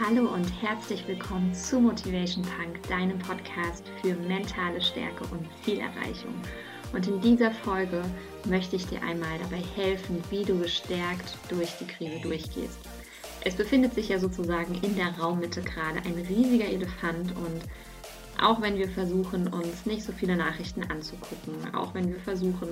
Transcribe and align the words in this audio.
Hallo 0.00 0.22
und 0.32 0.46
herzlich 0.62 1.06
willkommen 1.06 1.54
zu 1.54 1.78
Motivation 1.78 2.42
Punk, 2.44 2.82
deinem 2.88 3.18
Podcast 3.18 3.84
für 4.00 4.14
mentale 4.14 4.80
Stärke 4.80 5.24
und 5.24 5.46
Zielerreichung. 5.62 6.34
Und 6.94 7.06
in 7.06 7.20
dieser 7.20 7.50
Folge 7.50 8.02
möchte 8.46 8.76
ich 8.76 8.86
dir 8.86 9.02
einmal 9.02 9.38
dabei 9.38 9.62
helfen, 9.76 10.22
wie 10.30 10.44
du 10.44 10.58
gestärkt 10.58 11.36
durch 11.50 11.72
die 11.78 11.86
Krise 11.86 12.20
durchgehst. 12.22 12.78
Es 13.44 13.54
befindet 13.54 13.94
sich 13.94 14.08
ja 14.08 14.18
sozusagen 14.18 14.74
in 14.82 14.96
der 14.96 15.14
Raummitte 15.18 15.60
gerade 15.60 15.98
ein 15.98 16.26
riesiger 16.26 16.66
Elefant 16.66 17.36
und 17.36 17.60
auch 18.40 18.60
wenn 18.60 18.76
wir 18.76 18.88
versuchen, 18.88 19.48
uns 19.48 19.86
nicht 19.86 20.04
so 20.04 20.12
viele 20.12 20.36
Nachrichten 20.36 20.82
anzugucken, 20.90 21.74
auch 21.74 21.94
wenn 21.94 22.08
wir 22.08 22.20
versuchen, 22.20 22.68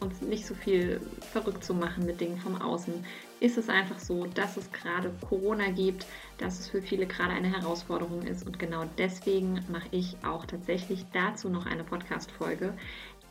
uns 0.00 0.20
nicht 0.22 0.46
so 0.46 0.54
viel 0.54 1.00
verrückt 1.32 1.62
zu 1.62 1.74
machen 1.74 2.06
mit 2.06 2.20
Dingen 2.20 2.38
vom 2.38 2.60
Außen, 2.60 3.04
ist 3.40 3.58
es 3.58 3.68
einfach 3.68 3.98
so, 3.98 4.26
dass 4.26 4.56
es 4.56 4.70
gerade 4.72 5.12
Corona 5.26 5.70
gibt, 5.70 6.06
dass 6.38 6.60
es 6.60 6.68
für 6.68 6.82
viele 6.82 7.06
gerade 7.06 7.32
eine 7.32 7.50
Herausforderung 7.50 8.22
ist. 8.22 8.46
Und 8.46 8.58
genau 8.58 8.84
deswegen 8.98 9.64
mache 9.68 9.88
ich 9.90 10.16
auch 10.24 10.46
tatsächlich 10.46 11.04
dazu 11.12 11.48
noch 11.48 11.66
eine 11.66 11.84
Podcast-Folge. 11.84 12.74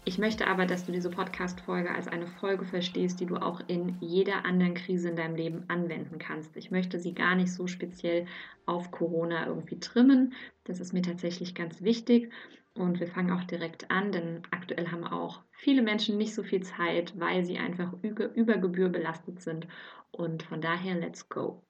Ich 0.10 0.18
möchte 0.18 0.48
aber, 0.48 0.66
dass 0.66 0.88
du 0.88 0.92
diese 0.92 1.12
Podcast-Folge 1.12 1.92
als 1.92 2.08
eine 2.08 2.26
Folge 2.26 2.66
verstehst, 2.66 3.20
die 3.20 3.28
du 3.28 3.36
auch 3.36 3.62
in 3.68 3.96
jeder 4.00 4.44
anderen 4.44 4.74
Krise 4.74 5.10
in 5.10 5.16
deinem 5.16 5.36
Leben 5.36 5.66
anwenden 5.68 6.18
kannst. 6.18 6.58
Ich 6.58 6.72
möchte 6.72 7.00
sie 7.00 7.14
gar 7.14 7.36
nicht 7.36 7.54
so 7.54 7.68
speziell 7.68 8.26
auf 8.66 8.90
Corona 8.90 9.46
irgendwie 9.46 9.80
trimmen. 9.80 10.34
Das 10.64 10.80
ist 10.80 10.94
mir 10.94 11.04
tatsächlich 11.04 11.54
ganz 11.54 11.84
wichtig. 11.84 12.32
Und 12.74 13.00
wir 13.00 13.06
fangen 13.06 13.30
auch 13.30 13.44
direkt 13.44 13.92
an, 13.92 14.12
denn 14.12 14.42
aktuell 14.50 14.90
haben 14.90 15.04
auch 15.04 15.44
viele 15.52 15.84
Menschen 15.84 16.18
nicht 16.18 16.34
so 16.34 16.42
viel 16.42 16.64
Zeit, 16.64 17.14
weil 17.20 17.46
sie 17.46 17.60
einfach 17.60 17.94
über 18.02 18.58
Gebühr 18.58 18.90
belastet 18.90 19.44
sind. 19.44 19.68
Und 20.10 20.42
von 20.42 20.60
daher, 20.60 20.96
let's 20.96 21.30
go. 21.30 21.62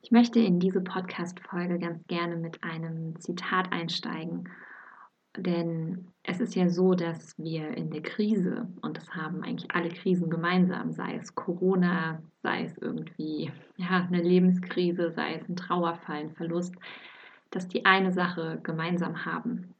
Ich 0.00 0.12
möchte 0.12 0.40
in 0.40 0.60
diese 0.60 0.80
Podcast-Folge 0.80 1.78
ganz 1.78 2.06
gerne 2.06 2.36
mit 2.36 2.64
einem 2.64 3.20
Zitat 3.20 3.70
einsteigen. 3.70 4.48
Denn 5.36 6.08
es 6.24 6.40
ist 6.40 6.54
ja 6.54 6.68
so, 6.68 6.94
dass 6.94 7.38
wir 7.38 7.68
in 7.76 7.90
der 7.90 8.02
Krise, 8.02 8.68
und 8.82 8.98
das 8.98 9.14
haben 9.14 9.42
eigentlich 9.42 9.70
alle 9.70 9.88
Krisen 9.88 10.28
gemeinsam, 10.28 10.92
sei 10.92 11.14
es 11.14 11.34
Corona, 11.34 12.22
sei 12.42 12.64
es 12.64 12.76
irgendwie 12.78 13.50
ja, 13.76 14.06
eine 14.06 14.22
Lebenskrise, 14.22 15.10
sei 15.10 15.34
es 15.36 15.48
ein 15.48 15.56
Trauerfall, 15.56 16.16
ein 16.16 16.32
Verlust, 16.32 16.74
dass 17.50 17.66
die 17.68 17.86
eine 17.86 18.12
Sache 18.12 18.60
gemeinsam 18.62 19.24
haben, 19.24 19.74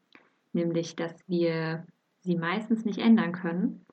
nämlich 0.53 0.95
dass 0.95 1.13
wir 1.27 1.85
sie 2.21 2.35
meistens 2.35 2.83
nicht 2.83 2.99
ändern 2.99 3.31
können 3.31 3.85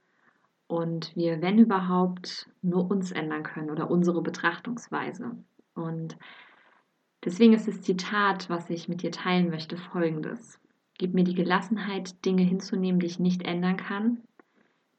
und 0.67 1.14
wir, 1.17 1.42
wenn 1.42 1.58
überhaupt, 1.58 2.48
nur 2.62 2.91
uns 2.91 3.11
ändern 3.12 3.42
können 3.42 3.70
oder 3.70 3.91
unsere 3.91 4.22
Betrachtungsweise. 4.22 5.36
Und 5.74 6.17
deswegen 7.24 7.55
ist 7.55 7.67
das 7.67 7.83
Zitat, 7.83 8.48
was 8.48 8.70
ich 8.70 8.89
mit 8.89 9.02
dir 9.02 9.11
teilen 9.11 9.50
möchte, 9.50 9.77
folgendes. 9.77 10.61
Gib 11.00 11.14
mir 11.14 11.24
die 11.24 11.34
Gelassenheit, 11.34 12.26
Dinge 12.26 12.42
hinzunehmen, 12.42 13.00
die 13.00 13.06
ich 13.06 13.18
nicht 13.18 13.40
ändern 13.44 13.78
kann, 13.78 14.18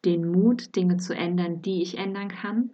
den 0.04 0.32
Mut, 0.32 0.76
Dinge 0.76 0.98
zu 0.98 1.16
ändern, 1.16 1.62
die 1.62 1.84
ich 1.84 2.00
ändern 2.00 2.28
kann 2.28 2.72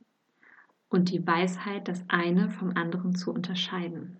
und 0.87 1.11
die 1.11 1.27
Weisheit, 1.27 1.89
das 1.89 2.05
eine 2.07 2.49
vom 2.49 2.69
anderen 2.77 3.15
zu 3.15 3.33
unterscheiden. 3.33 4.15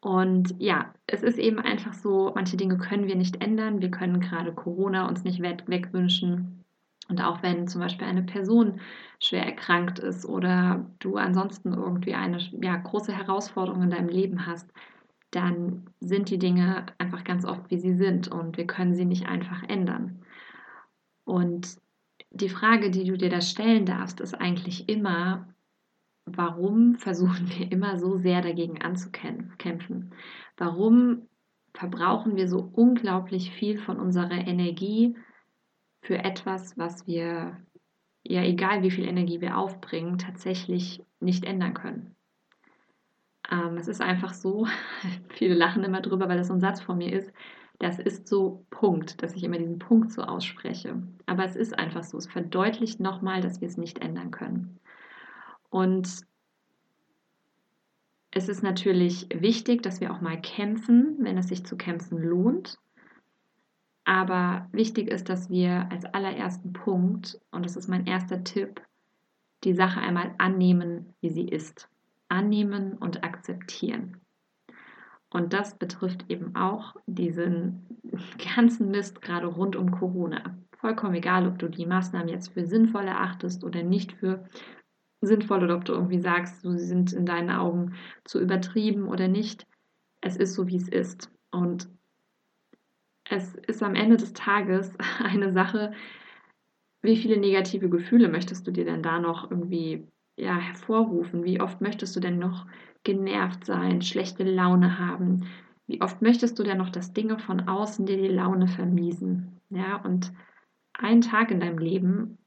Und 0.00 0.56
ja, 0.58 0.92
es 1.06 1.22
ist 1.22 1.38
eben 1.38 1.60
einfach 1.60 1.92
so, 1.92 2.32
manche 2.34 2.56
Dinge 2.56 2.78
können 2.78 3.06
wir 3.06 3.14
nicht 3.14 3.40
ändern. 3.40 3.80
Wir 3.80 3.92
können 3.92 4.18
gerade 4.18 4.52
Corona 4.52 5.06
uns 5.06 5.22
nicht 5.22 5.40
wegwünschen. 5.40 6.64
Und 7.08 7.22
auch 7.22 7.44
wenn 7.44 7.68
zum 7.68 7.80
Beispiel 7.80 8.08
eine 8.08 8.24
Person 8.24 8.80
schwer 9.20 9.46
erkrankt 9.46 10.00
ist 10.00 10.26
oder 10.26 10.84
du 10.98 11.14
ansonsten 11.14 11.74
irgendwie 11.74 12.14
eine 12.14 12.38
ja, 12.60 12.76
große 12.76 13.12
Herausforderung 13.12 13.84
in 13.84 13.90
deinem 13.90 14.08
Leben 14.08 14.46
hast, 14.46 14.68
dann 15.30 15.90
sind 16.00 16.30
die 16.30 16.38
Dinge 16.38 16.86
einfach 16.98 17.24
ganz 17.24 17.44
oft, 17.44 17.70
wie 17.70 17.78
sie 17.78 17.94
sind 17.94 18.28
und 18.28 18.56
wir 18.56 18.66
können 18.66 18.94
sie 18.94 19.04
nicht 19.04 19.26
einfach 19.26 19.62
ändern. 19.62 20.22
Und 21.24 21.78
die 22.30 22.48
Frage, 22.48 22.90
die 22.90 23.04
du 23.04 23.16
dir 23.16 23.28
da 23.28 23.40
stellen 23.40 23.84
darfst, 23.84 24.20
ist 24.20 24.34
eigentlich 24.34 24.88
immer, 24.88 25.48
warum 26.24 26.96
versuchen 26.96 27.48
wir 27.50 27.70
immer 27.70 27.98
so 27.98 28.16
sehr 28.16 28.40
dagegen 28.40 28.80
anzukämpfen? 28.80 30.14
Warum 30.56 31.28
verbrauchen 31.74 32.36
wir 32.36 32.48
so 32.48 32.70
unglaublich 32.72 33.50
viel 33.50 33.78
von 33.78 33.98
unserer 33.98 34.46
Energie 34.46 35.16
für 36.00 36.18
etwas, 36.18 36.76
was 36.78 37.06
wir, 37.06 37.58
ja 38.22 38.42
egal 38.42 38.82
wie 38.82 38.90
viel 38.90 39.06
Energie 39.06 39.40
wir 39.40 39.58
aufbringen, 39.58 40.18
tatsächlich 40.18 41.02
nicht 41.20 41.44
ändern 41.44 41.74
können? 41.74 42.17
Ähm, 43.50 43.76
es 43.78 43.88
ist 43.88 44.00
einfach 44.00 44.34
so, 44.34 44.66
viele 45.30 45.54
lachen 45.54 45.84
immer 45.84 46.00
drüber, 46.00 46.28
weil 46.28 46.38
das 46.38 46.48
so 46.48 46.54
ein 46.54 46.60
Satz 46.60 46.80
von 46.80 46.98
mir 46.98 47.12
ist. 47.12 47.32
Das 47.78 47.98
ist 47.98 48.26
so 48.26 48.66
Punkt, 48.70 49.22
dass 49.22 49.34
ich 49.34 49.44
immer 49.44 49.58
diesen 49.58 49.78
Punkt 49.78 50.12
so 50.12 50.22
ausspreche. 50.22 51.00
Aber 51.26 51.44
es 51.44 51.54
ist 51.54 51.78
einfach 51.78 52.02
so. 52.02 52.18
Es 52.18 52.26
verdeutlicht 52.26 52.98
nochmal, 52.98 53.40
dass 53.40 53.60
wir 53.60 53.68
es 53.68 53.76
nicht 53.76 53.98
ändern 53.98 54.32
können. 54.32 54.80
Und 55.70 56.22
es 58.32 58.48
ist 58.48 58.62
natürlich 58.62 59.28
wichtig, 59.32 59.82
dass 59.82 60.00
wir 60.00 60.12
auch 60.12 60.20
mal 60.20 60.40
kämpfen, 60.40 61.18
wenn 61.20 61.38
es 61.38 61.48
sich 61.48 61.64
zu 61.64 61.76
kämpfen 61.76 62.18
lohnt. 62.18 62.78
Aber 64.04 64.68
wichtig 64.72 65.08
ist, 65.08 65.28
dass 65.28 65.48
wir 65.50 65.90
als 65.92 66.04
allerersten 66.04 66.72
Punkt, 66.72 67.40
und 67.52 67.64
das 67.64 67.76
ist 67.76 67.88
mein 67.88 68.06
erster 68.06 68.42
Tipp, 68.42 68.80
die 69.64 69.74
Sache 69.74 70.00
einmal 70.00 70.34
annehmen, 70.38 71.14
wie 71.20 71.30
sie 71.30 71.46
ist 71.46 71.88
annehmen 72.28 72.94
und 72.94 73.24
akzeptieren. 73.24 74.20
Und 75.30 75.52
das 75.52 75.76
betrifft 75.76 76.24
eben 76.28 76.54
auch 76.56 76.96
diesen 77.06 77.86
ganzen 78.54 78.90
Mist 78.90 79.20
gerade 79.20 79.46
rund 79.46 79.76
um 79.76 79.90
Corona. 79.90 80.56
Vollkommen 80.78 81.14
egal, 81.14 81.46
ob 81.46 81.58
du 81.58 81.68
die 81.68 81.86
Maßnahmen 81.86 82.28
jetzt 82.28 82.52
für 82.52 82.64
sinnvoll 82.64 83.04
erachtest 83.04 83.64
oder 83.64 83.82
nicht 83.82 84.12
für 84.12 84.44
sinnvoll 85.20 85.64
oder 85.64 85.76
ob 85.76 85.84
du 85.84 85.92
irgendwie 85.92 86.20
sagst, 86.20 86.62
sie 86.62 86.78
sind 86.78 87.12
in 87.12 87.26
deinen 87.26 87.50
Augen 87.50 87.94
zu 88.24 88.40
übertrieben 88.40 89.08
oder 89.08 89.28
nicht. 89.28 89.66
Es 90.20 90.36
ist 90.36 90.54
so, 90.54 90.68
wie 90.68 90.76
es 90.76 90.88
ist. 90.88 91.30
Und 91.50 91.88
es 93.24 93.54
ist 93.54 93.82
am 93.82 93.94
Ende 93.94 94.16
des 94.16 94.32
Tages 94.32 94.92
eine 95.18 95.52
Sache, 95.52 95.92
wie 97.02 97.16
viele 97.16 97.36
negative 97.36 97.88
Gefühle 97.88 98.28
möchtest 98.28 98.66
du 98.66 98.70
dir 98.70 98.84
denn 98.84 99.02
da 99.02 99.18
noch 99.18 99.50
irgendwie 99.50 100.06
ja, 100.38 100.56
hervorrufen? 100.56 101.44
Wie 101.44 101.60
oft 101.60 101.80
möchtest 101.80 102.14
du 102.16 102.20
denn 102.20 102.38
noch 102.38 102.66
genervt 103.04 103.64
sein, 103.64 104.02
schlechte 104.02 104.44
Laune 104.44 104.98
haben? 104.98 105.46
Wie 105.86 106.00
oft 106.00 106.22
möchtest 106.22 106.58
du 106.58 106.62
denn 106.62 106.78
noch, 106.78 106.90
dass 106.90 107.12
Dinge 107.12 107.38
von 107.38 107.68
außen 107.68 108.06
dir 108.06 108.16
die 108.16 108.28
Laune 108.28 108.68
vermiesen? 108.68 109.60
Ja, 109.70 109.96
und 109.96 110.32
einen 110.92 111.20
Tag 111.20 111.50
in 111.50 111.60
deinem 111.60 111.78
Leben 111.78 112.38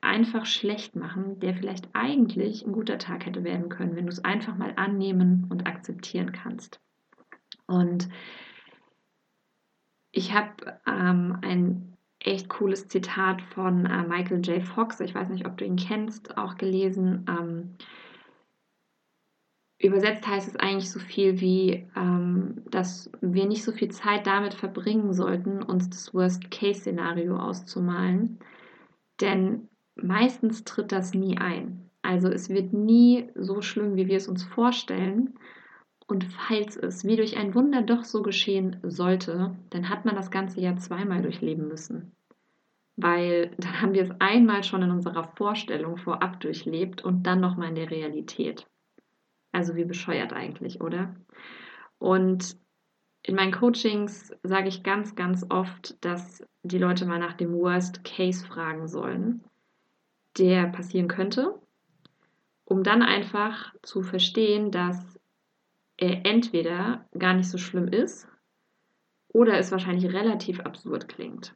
einfach 0.00 0.46
schlecht 0.46 0.96
machen, 0.96 1.40
der 1.40 1.54
vielleicht 1.54 1.88
eigentlich 1.92 2.66
ein 2.66 2.72
guter 2.72 2.98
Tag 2.98 3.26
hätte 3.26 3.44
werden 3.44 3.68
können, 3.68 3.96
wenn 3.96 4.06
du 4.06 4.12
es 4.12 4.24
einfach 4.24 4.56
mal 4.56 4.72
annehmen 4.76 5.46
und 5.48 5.66
akzeptieren 5.66 6.32
kannst. 6.32 6.80
Und 7.66 8.08
ich 10.12 10.34
habe 10.34 10.80
ähm, 10.86 11.38
ein 11.42 11.97
echt 12.20 12.48
cooles 12.48 12.88
Zitat 12.88 13.40
von 13.42 13.86
äh, 13.86 14.02
Michael 14.06 14.40
J. 14.40 14.62
Fox, 14.62 15.00
ich 15.00 15.14
weiß 15.14 15.28
nicht, 15.28 15.46
ob 15.46 15.56
du 15.56 15.64
ihn 15.64 15.76
kennst, 15.76 16.36
auch 16.36 16.56
gelesen. 16.56 17.24
Ähm, 17.28 17.76
übersetzt 19.78 20.26
heißt 20.26 20.48
es 20.48 20.56
eigentlich 20.56 20.90
so 20.90 20.98
viel 20.98 21.40
wie, 21.40 21.86
ähm, 21.96 22.62
dass 22.70 23.10
wir 23.20 23.46
nicht 23.46 23.62
so 23.62 23.72
viel 23.72 23.90
Zeit 23.90 24.26
damit 24.26 24.54
verbringen 24.54 25.12
sollten, 25.12 25.62
uns 25.62 25.88
das 25.88 26.12
Worst-Case-Szenario 26.12 27.36
auszumalen. 27.36 28.38
Denn 29.20 29.68
meistens 29.94 30.64
tritt 30.64 30.92
das 30.92 31.14
nie 31.14 31.38
ein. 31.38 31.90
Also 32.02 32.28
es 32.28 32.48
wird 32.48 32.72
nie 32.72 33.30
so 33.34 33.62
schlimm, 33.62 33.96
wie 33.96 34.08
wir 34.08 34.16
es 34.16 34.28
uns 34.28 34.42
vorstellen. 34.42 35.38
Und 36.06 36.24
falls 36.24 36.76
es 36.76 37.04
wie 37.04 37.16
durch 37.16 37.36
ein 37.36 37.54
Wunder 37.54 37.82
doch 37.82 38.04
so 38.04 38.22
geschehen 38.22 38.78
sollte, 38.82 39.54
dann 39.70 39.88
hat 39.90 40.04
man 40.04 40.16
das 40.16 40.30
Ganze 40.30 40.60
ja 40.60 40.74
zweimal 40.76 41.22
durchleben 41.22 41.68
müssen. 41.68 42.12
Weil 43.00 43.52
dann 43.58 43.80
haben 43.80 43.94
wir 43.94 44.02
es 44.02 44.10
einmal 44.18 44.64
schon 44.64 44.82
in 44.82 44.90
unserer 44.90 45.22
Vorstellung 45.22 45.96
vorab 45.98 46.40
durchlebt 46.40 47.02
und 47.02 47.22
dann 47.22 47.40
nochmal 47.40 47.68
in 47.68 47.76
der 47.76 47.90
Realität. 47.90 48.66
Also 49.52 49.76
wie 49.76 49.84
bescheuert 49.84 50.32
eigentlich, 50.32 50.80
oder? 50.80 51.14
Und 51.98 52.56
in 53.22 53.36
meinen 53.36 53.52
Coachings 53.52 54.34
sage 54.42 54.68
ich 54.68 54.82
ganz, 54.82 55.14
ganz 55.14 55.46
oft, 55.48 56.04
dass 56.04 56.44
die 56.64 56.78
Leute 56.78 57.06
mal 57.06 57.20
nach 57.20 57.34
dem 57.34 57.52
Worst 57.52 58.02
Case 58.02 58.44
fragen 58.44 58.88
sollen, 58.88 59.44
der 60.36 60.66
passieren 60.66 61.06
könnte, 61.08 61.54
um 62.64 62.82
dann 62.82 63.02
einfach 63.02 63.74
zu 63.82 64.02
verstehen, 64.02 64.72
dass 64.72 65.20
er 65.96 66.26
entweder 66.26 67.06
gar 67.16 67.34
nicht 67.34 67.48
so 67.48 67.58
schlimm 67.58 67.86
ist 67.86 68.26
oder 69.28 69.56
es 69.58 69.70
wahrscheinlich 69.70 70.12
relativ 70.12 70.60
absurd 70.60 71.08
klingt. 71.08 71.54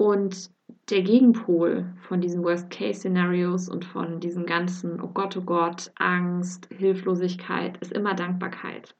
Und 0.00 0.50
der 0.88 1.02
Gegenpol 1.02 1.92
von 2.00 2.22
diesen 2.22 2.42
Worst-Case-Szenarios 2.42 3.68
und 3.68 3.84
von 3.84 4.18
diesen 4.18 4.46
ganzen, 4.46 4.98
oh 4.98 5.08
Gott, 5.08 5.36
oh 5.36 5.42
Gott, 5.42 5.92
Angst, 5.96 6.70
Hilflosigkeit, 6.74 7.76
ist 7.82 7.92
immer 7.92 8.14
Dankbarkeit. 8.14 8.96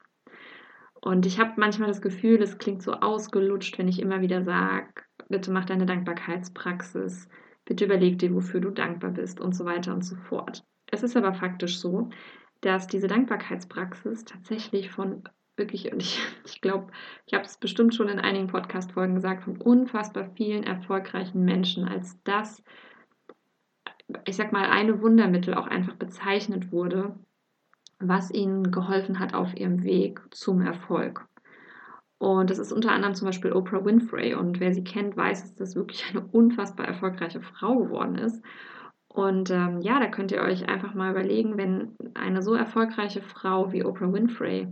Und 1.01 1.25
ich 1.25 1.41
habe 1.41 1.53
manchmal 1.57 1.89
das 1.89 2.03
Gefühl, 2.03 2.43
es 2.43 2.59
klingt 2.59 2.83
so 2.83 2.93
ausgelutscht, 2.93 3.79
wenn 3.79 3.89
ich 3.89 4.03
immer 4.03 4.21
wieder 4.21 4.43
sage, 4.43 4.93
bitte 5.31 5.51
mach 5.51 5.65
deine 5.65 5.87
Dankbarkeitspraxis, 5.87 7.31
bitte 7.65 7.87
überleg 7.87 8.19
dir, 8.19 8.35
wofür 8.35 8.61
du 8.61 8.69
dankbar 8.69 9.13
bist 9.13 9.41
und 9.41 9.57
so 9.57 9.65
weiter 9.65 9.95
und 9.95 10.05
so 10.05 10.17
fort. 10.17 10.67
Es 10.93 11.03
ist 11.03 11.17
aber 11.17 11.33
faktisch 11.33 11.79
so, 11.79 12.11
dass 12.61 12.89
diese 12.89 13.07
Dankbarkeitspraxis 13.07 14.27
tatsächlich 14.27 14.91
von 14.91 15.23
wirklich, 15.61 15.93
und 15.93 16.03
ich, 16.03 16.19
ich 16.45 16.61
glaube, 16.61 16.89
ich 17.27 17.35
habe 17.35 17.45
es 17.45 17.57
bestimmt 17.57 17.95
schon 17.95 18.09
in 18.09 18.19
einigen 18.19 18.49
Podcast-Folgen 18.49 19.15
gesagt, 19.15 19.45
von 19.45 19.57
unfassbar 19.57 20.29
vielen 20.35 20.65
erfolgreichen 20.65 21.45
Menschen 21.45 21.87
als 21.87 22.21
das, 22.25 22.65
ich 24.25 24.35
sag 24.35 24.51
mal, 24.51 24.65
eine 24.65 25.01
Wundermittel 25.01 25.55
auch 25.55 25.69
einfach 25.69 25.95
bezeichnet 25.95 26.73
wurde, 26.73 27.15
was 28.01 28.33
ihnen 28.33 28.73
geholfen 28.73 29.21
hat 29.21 29.35
auf 29.35 29.57
ihrem 29.57 29.85
Weg 29.85 30.21
zum 30.33 30.63
Erfolg. 30.63 31.29
Und 32.19 32.51
das 32.51 32.59
ist 32.59 32.73
unter 32.73 32.93
anderem 32.93 33.15
zum 33.15 33.27
Beispiel 33.27 33.53
Oprah 33.53 33.85
Winfrey. 33.85 34.35
Und 34.35 34.61
wer 34.61 34.75
sie 34.75 34.85
kennt, 34.85 35.17
weiß, 35.17 35.43
dass 35.43 35.55
das 35.55 35.77
wirklich 35.77 36.05
eine 36.11 36.21
unfassbar 36.21 36.87
erfolgreiche 36.87 37.41
Frau 37.41 37.79
geworden 37.79 38.17
ist. 38.17 38.43
Und 39.09 39.51
ähm, 39.51 39.81
ja, 39.81 39.99
da 39.99 40.07
könnt 40.07 40.31
ihr 40.31 40.43
euch 40.43 40.69
einfach 40.69 40.95
mal 40.95 41.11
überlegen, 41.11 41.57
wenn 41.57 41.97
eine 42.15 42.43
so 42.43 42.55
erfolgreiche 42.55 43.23
Frau 43.23 43.73
wie 43.73 43.85
Oprah 43.85 44.13
Winfrey 44.13 44.69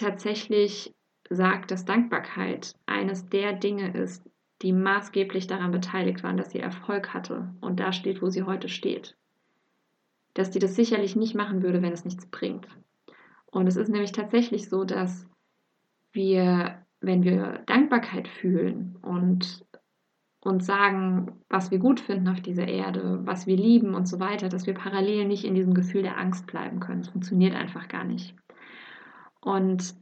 tatsächlich 0.00 0.94
sagt, 1.28 1.70
dass 1.70 1.84
Dankbarkeit 1.84 2.74
eines 2.86 3.28
der 3.28 3.52
Dinge 3.52 3.92
ist, 3.92 4.28
die 4.62 4.72
maßgeblich 4.72 5.46
daran 5.46 5.70
beteiligt 5.70 6.22
waren, 6.22 6.36
dass 6.36 6.50
sie 6.50 6.60
Erfolg 6.60 7.14
hatte 7.14 7.54
und 7.60 7.80
da 7.80 7.92
steht, 7.92 8.20
wo 8.20 8.28
sie 8.28 8.42
heute 8.42 8.68
steht. 8.68 9.16
Dass 10.34 10.50
die 10.50 10.58
das 10.58 10.74
sicherlich 10.74 11.16
nicht 11.16 11.34
machen 11.34 11.62
würde, 11.62 11.82
wenn 11.82 11.92
es 11.92 12.04
nichts 12.04 12.26
bringt. 12.26 12.66
Und 13.46 13.66
es 13.66 13.76
ist 13.76 13.88
nämlich 13.88 14.12
tatsächlich 14.12 14.68
so, 14.68 14.84
dass 14.84 15.26
wir, 16.12 16.84
wenn 17.00 17.22
wir 17.24 17.62
Dankbarkeit 17.66 18.28
fühlen 18.28 18.96
und 19.02 19.64
uns 20.42 20.66
sagen, 20.66 21.32
was 21.48 21.70
wir 21.70 21.78
gut 21.78 22.00
finden 22.00 22.28
auf 22.28 22.40
dieser 22.40 22.66
Erde, 22.66 23.20
was 23.24 23.46
wir 23.46 23.56
lieben 23.56 23.94
und 23.94 24.06
so 24.06 24.20
weiter, 24.20 24.48
dass 24.48 24.66
wir 24.66 24.74
parallel 24.74 25.26
nicht 25.26 25.44
in 25.44 25.54
diesem 25.54 25.74
Gefühl 25.74 26.02
der 26.02 26.18
Angst 26.18 26.46
bleiben 26.46 26.80
können. 26.80 27.02
Das 27.02 27.10
funktioniert 27.10 27.54
einfach 27.54 27.88
gar 27.88 28.04
nicht. 28.04 28.34
Und 29.40 29.94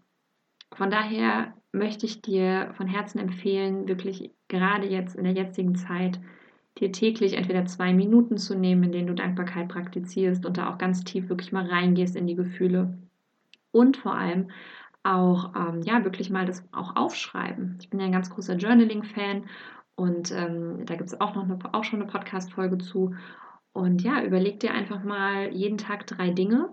von 0.73 0.90
daher 0.90 1.55
möchte 1.73 2.06
ich 2.06 2.23
dir 2.23 2.73
von 2.76 2.87
Herzen 2.87 3.19
empfehlen, 3.19 3.88
wirklich 3.88 4.32
gerade 4.49 4.88
jetzt 4.88 5.17
in 5.17 5.25
der 5.25 5.35
jetzigen 5.35 5.75
Zeit, 5.75 6.20
dir 6.79 6.93
täglich 6.93 7.35
entweder 7.35 7.67
zwei 7.67 7.93
Minuten 7.93 8.37
zu 8.37 8.55
nehmen, 8.55 8.85
in 8.85 8.93
denen 8.93 9.06
du 9.08 9.14
Dankbarkeit 9.14 9.69
praktizierst 9.69 10.46
und 10.46 10.56
da 10.56 10.73
auch 10.73 10.79
ganz 10.79 11.05
tief 11.05 11.29
wirklich 11.29 11.52
mal 11.52 11.67
reingehst 11.67 12.17
in 12.17 12.26
die 12.26 12.37
Gefühle. 12.37 12.96
Und 13.73 13.96
vor 13.96 14.14
allem 14.14 14.50
auch, 15.02 15.55
ähm, 15.56 15.82
ja, 15.82 16.05
wirklich 16.05 16.31
mal 16.31 16.46
das 16.46 16.67
auch 16.73 16.96
aufschreiben. 16.96 17.79
Ich 17.81 17.91
bin 17.91 18.00
ja 18.00 18.06
ein 18.06 18.12
ganz 18.12 18.31
großer 18.31 18.56
Journaling-Fan 18.56 19.44
und 19.94 20.32
ähm, 20.32 20.87
da 20.87 20.94
gibt 20.94 21.08
es 21.08 21.20
auch 21.20 21.34
noch 21.34 21.44
eine, 21.44 21.58
auch 21.73 21.84
schon 21.84 22.00
eine 22.00 22.11
Podcast-Folge 22.11 22.79
zu. 22.79 23.14
Und 23.73 24.02
ja, 24.02 24.23
überleg 24.23 24.61
dir 24.61 24.73
einfach 24.73 25.02
mal 25.05 25.52
jeden 25.52 25.79
Tag 25.79 26.06
drei 26.06 26.31
Dinge, 26.31 26.70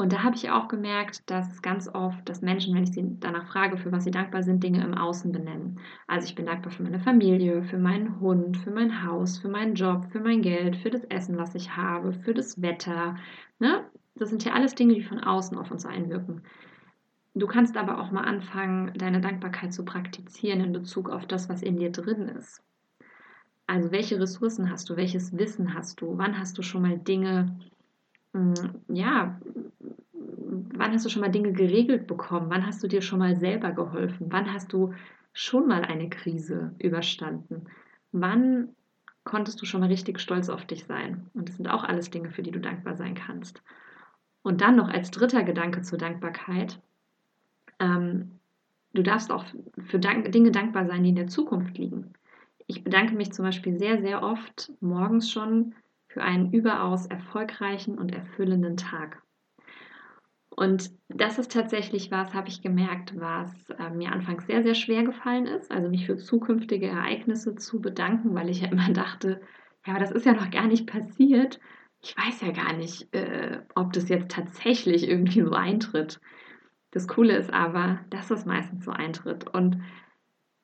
und 0.00 0.12
da 0.12 0.22
habe 0.22 0.36
ich 0.36 0.48
auch 0.48 0.68
gemerkt, 0.68 1.28
dass 1.28 1.60
ganz 1.60 1.88
oft, 1.92 2.28
dass 2.28 2.40
Menschen, 2.40 2.72
wenn 2.72 2.84
ich 2.84 2.92
sie 2.92 3.04
danach 3.18 3.48
frage, 3.48 3.76
für 3.76 3.90
was 3.90 4.04
sie 4.04 4.12
dankbar 4.12 4.44
sind, 4.44 4.62
Dinge 4.62 4.84
im 4.84 4.94
Außen 4.94 5.32
benennen. 5.32 5.80
Also 6.06 6.28
ich 6.28 6.36
bin 6.36 6.46
dankbar 6.46 6.70
für 6.70 6.84
meine 6.84 7.00
Familie, 7.00 7.64
für 7.64 7.78
meinen 7.78 8.20
Hund, 8.20 8.58
für 8.58 8.70
mein 8.70 9.04
Haus, 9.04 9.38
für 9.38 9.48
meinen 9.48 9.74
Job, 9.74 10.06
für 10.12 10.20
mein 10.20 10.40
Geld, 10.40 10.76
für 10.76 10.90
das 10.90 11.02
Essen, 11.06 11.36
was 11.36 11.56
ich 11.56 11.76
habe, 11.76 12.12
für 12.12 12.32
das 12.32 12.62
Wetter. 12.62 13.16
Ne? 13.58 13.84
Das 14.14 14.30
sind 14.30 14.44
ja 14.44 14.52
alles 14.52 14.76
Dinge, 14.76 14.94
die 14.94 15.02
von 15.02 15.18
außen 15.18 15.58
auf 15.58 15.72
uns 15.72 15.84
einwirken. 15.84 16.42
Du 17.34 17.48
kannst 17.48 17.76
aber 17.76 18.00
auch 18.00 18.12
mal 18.12 18.24
anfangen, 18.24 18.92
deine 18.96 19.20
Dankbarkeit 19.20 19.72
zu 19.72 19.84
praktizieren 19.84 20.60
in 20.60 20.72
Bezug 20.72 21.10
auf 21.10 21.26
das, 21.26 21.48
was 21.48 21.60
in 21.60 21.76
dir 21.76 21.90
drin 21.90 22.28
ist. 22.28 22.62
Also 23.66 23.90
welche 23.90 24.20
Ressourcen 24.20 24.70
hast 24.70 24.88
du, 24.88 24.96
welches 24.96 25.36
Wissen 25.36 25.74
hast 25.74 26.00
du, 26.00 26.16
wann 26.18 26.38
hast 26.38 26.56
du 26.56 26.62
schon 26.62 26.82
mal 26.82 26.98
Dinge 26.98 27.58
hm, 28.34 28.54
ja, 28.88 29.40
wann 30.74 30.92
hast 30.92 31.04
du 31.04 31.08
schon 31.08 31.22
mal 31.22 31.30
Dinge 31.30 31.52
geregelt 31.52 32.06
bekommen? 32.06 32.50
Wann 32.50 32.66
hast 32.66 32.82
du 32.82 32.88
dir 32.88 33.02
schon 33.02 33.18
mal 33.18 33.36
selber 33.36 33.72
geholfen? 33.72 34.26
Wann 34.30 34.52
hast 34.52 34.72
du 34.72 34.94
schon 35.32 35.68
mal 35.68 35.82
eine 35.82 36.08
Krise 36.08 36.74
überstanden? 36.78 37.66
Wann 38.12 38.70
konntest 39.24 39.60
du 39.60 39.66
schon 39.66 39.80
mal 39.80 39.88
richtig 39.88 40.20
stolz 40.20 40.48
auf 40.48 40.64
dich 40.64 40.84
sein? 40.86 41.30
Und 41.34 41.48
das 41.48 41.56
sind 41.56 41.68
auch 41.68 41.84
alles 41.84 42.10
Dinge, 42.10 42.30
für 42.30 42.42
die 42.42 42.50
du 42.50 42.60
dankbar 42.60 42.96
sein 42.96 43.14
kannst. 43.14 43.62
Und 44.42 44.60
dann 44.60 44.76
noch 44.76 44.88
als 44.88 45.10
dritter 45.10 45.42
Gedanke 45.42 45.82
zur 45.82 45.98
Dankbarkeit. 45.98 46.80
Ähm, 47.78 48.32
du 48.94 49.02
darfst 49.02 49.30
auch 49.30 49.44
für 49.86 49.98
Dank 49.98 50.32
Dinge 50.32 50.50
dankbar 50.50 50.86
sein, 50.86 51.02
die 51.02 51.10
in 51.10 51.16
der 51.16 51.26
Zukunft 51.26 51.76
liegen. 51.78 52.14
Ich 52.66 52.84
bedanke 52.84 53.14
mich 53.14 53.32
zum 53.32 53.44
Beispiel 53.44 53.78
sehr, 53.78 54.00
sehr 54.00 54.22
oft 54.22 54.72
morgens 54.80 55.30
schon 55.30 55.74
für 56.08 56.22
einen 56.22 56.52
überaus 56.52 57.06
erfolgreichen 57.06 57.98
und 57.98 58.14
erfüllenden 58.14 58.76
Tag. 58.76 59.22
Und 60.58 60.90
das 61.08 61.38
ist 61.38 61.52
tatsächlich 61.52 62.10
was, 62.10 62.34
habe 62.34 62.48
ich 62.48 62.62
gemerkt, 62.62 63.12
was 63.14 63.52
äh, 63.78 63.90
mir 63.90 64.10
anfangs 64.10 64.44
sehr, 64.46 64.64
sehr 64.64 64.74
schwer 64.74 65.04
gefallen 65.04 65.46
ist, 65.46 65.70
also 65.70 65.88
mich 65.88 66.04
für 66.04 66.16
zukünftige 66.16 66.88
Ereignisse 66.88 67.54
zu 67.54 67.80
bedanken, 67.80 68.34
weil 68.34 68.48
ich 68.48 68.62
ja 68.62 68.68
immer 68.68 68.90
dachte, 68.92 69.40
ja, 69.86 69.92
aber 69.92 70.00
das 70.00 70.10
ist 70.10 70.26
ja 70.26 70.32
noch 70.32 70.50
gar 70.50 70.66
nicht 70.66 70.88
passiert. 70.88 71.60
Ich 72.02 72.16
weiß 72.16 72.40
ja 72.40 72.50
gar 72.50 72.72
nicht, 72.72 73.14
äh, 73.14 73.60
ob 73.76 73.92
das 73.92 74.08
jetzt 74.08 74.32
tatsächlich 74.32 75.08
irgendwie 75.08 75.42
so 75.42 75.52
eintritt. 75.52 76.20
Das 76.90 77.06
Coole 77.06 77.36
ist 77.36 77.52
aber, 77.52 78.00
dass 78.10 78.32
es 78.32 78.44
meistens 78.44 78.84
so 78.84 78.90
eintritt. 78.90 79.46
Und 79.46 79.80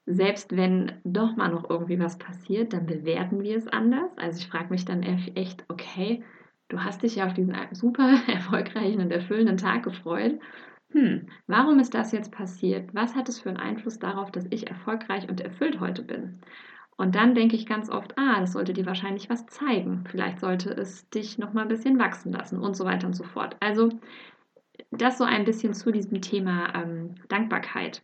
selbst 0.06 0.56
wenn 0.56 0.90
doch 1.04 1.36
mal 1.36 1.52
noch 1.52 1.70
irgendwie 1.70 2.00
was 2.00 2.18
passiert, 2.18 2.72
dann 2.72 2.86
bewerten 2.86 3.44
wir 3.44 3.56
es 3.56 3.68
anders. 3.68 4.10
Also 4.18 4.40
ich 4.40 4.48
frage 4.48 4.70
mich 4.70 4.84
dann 4.84 5.04
echt, 5.04 5.64
okay, 5.68 6.24
du 6.74 6.82
hast 6.84 7.02
dich 7.02 7.16
ja 7.16 7.26
auf 7.26 7.34
diesen 7.34 7.56
super 7.72 8.18
erfolgreichen 8.26 9.00
und 9.00 9.10
erfüllenden 9.10 9.56
Tag 9.56 9.84
gefreut. 9.84 10.40
Hm, 10.90 11.28
warum 11.46 11.78
ist 11.78 11.94
das 11.94 12.12
jetzt 12.12 12.32
passiert? 12.32 12.94
Was 12.94 13.14
hat 13.14 13.28
es 13.28 13.40
für 13.40 13.48
einen 13.48 13.58
Einfluss 13.58 13.98
darauf, 13.98 14.30
dass 14.30 14.46
ich 14.50 14.68
erfolgreich 14.68 15.28
und 15.28 15.40
erfüllt 15.40 15.80
heute 15.80 16.02
bin? 16.02 16.40
Und 16.96 17.14
dann 17.16 17.34
denke 17.34 17.56
ich 17.56 17.66
ganz 17.66 17.90
oft, 17.90 18.16
ah, 18.18 18.40
das 18.40 18.52
sollte 18.52 18.72
dir 18.72 18.86
wahrscheinlich 18.86 19.28
was 19.28 19.46
zeigen. 19.46 20.04
Vielleicht 20.08 20.38
sollte 20.40 20.70
es 20.70 21.08
dich 21.10 21.38
noch 21.38 21.52
mal 21.52 21.62
ein 21.62 21.68
bisschen 21.68 21.98
wachsen 21.98 22.32
lassen 22.32 22.60
und 22.60 22.76
so 22.76 22.84
weiter 22.84 23.06
und 23.06 23.14
so 23.14 23.24
fort. 23.24 23.56
Also 23.60 23.90
das 24.90 25.18
so 25.18 25.24
ein 25.24 25.44
bisschen 25.44 25.74
zu 25.74 25.90
diesem 25.90 26.20
Thema 26.20 26.72
ähm, 26.74 27.16
Dankbarkeit. 27.28 28.02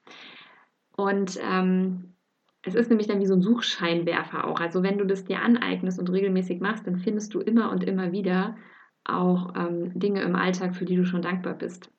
Und 0.97 1.39
ähm, 1.43 2.15
es 2.63 2.75
ist 2.75 2.91
nämlich 2.91 3.07
dann 3.07 3.21
wie 3.21 3.27
so 3.27 3.35
ein 3.35 3.43
Suchscheinwerfer 3.43 4.47
auch. 4.47 4.61
Also 4.61 4.83
wenn 4.83 4.99
du 4.99 5.07
das 5.07 5.25
dir 5.25 5.41
aneignest 5.41 5.99
und 5.99 6.11
regelmäßig 6.11 6.61
machst, 6.61 6.87
dann 6.87 6.99
findest 6.99 7.33
du 7.35 7.41
immer 7.41 7.71
und 7.71 7.85
immer 7.85 8.13
wieder 8.13 8.57
auch 9.05 9.55
ähm, 9.57 9.99
Dinge 9.99 10.23
im 10.23 10.37
Alltag, 10.37 10.77
für 10.77 10.85
die 10.85 10.97
du 10.97 11.05
schon 11.05 11.23
dankbar 11.23 11.55
bist. 11.55 11.91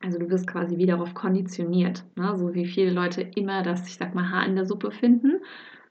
Also 0.00 0.18
du 0.18 0.28
wirst 0.28 0.46
quasi 0.46 0.76
wie 0.76 0.86
darauf 0.86 1.14
konditioniert. 1.14 2.04
Ne? 2.16 2.36
So 2.36 2.52
wie 2.54 2.66
viele 2.66 2.90
Leute 2.90 3.22
immer 3.22 3.62
das, 3.62 3.88
ich 3.88 3.96
sag 3.96 4.14
mal, 4.14 4.30
Haar 4.30 4.46
in 4.46 4.54
der 4.54 4.66
Suppe 4.66 4.90
finden, 4.90 5.40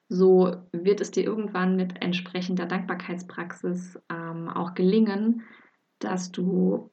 so 0.07 0.55
wird 0.71 1.01
es 1.01 1.09
dir 1.09 1.23
irgendwann 1.23 1.75
mit 1.75 2.01
entsprechender 2.03 2.67
Dankbarkeitspraxis 2.67 3.99
ähm, 4.11 4.49
auch 4.49 4.75
gelingen, 4.75 5.41
dass 5.97 6.31
du 6.31 6.91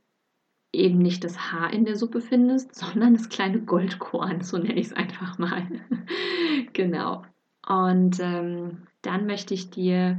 eben 0.72 0.98
nicht 0.98 1.24
das 1.24 1.52
Haar 1.52 1.72
in 1.72 1.84
der 1.84 1.96
Suppe 1.96 2.20
findest, 2.20 2.74
sondern 2.74 3.14
das 3.14 3.28
kleine 3.28 3.60
Goldkorn, 3.60 4.42
so 4.42 4.58
nenne 4.58 4.80
ich 4.80 4.86
es 4.86 4.92
einfach 4.92 5.38
mal. 5.38 5.66
genau. 6.72 7.24
Und 7.66 8.18
ähm, 8.20 8.86
dann 9.02 9.26
möchte 9.26 9.54
ich 9.54 9.70
dir 9.70 10.18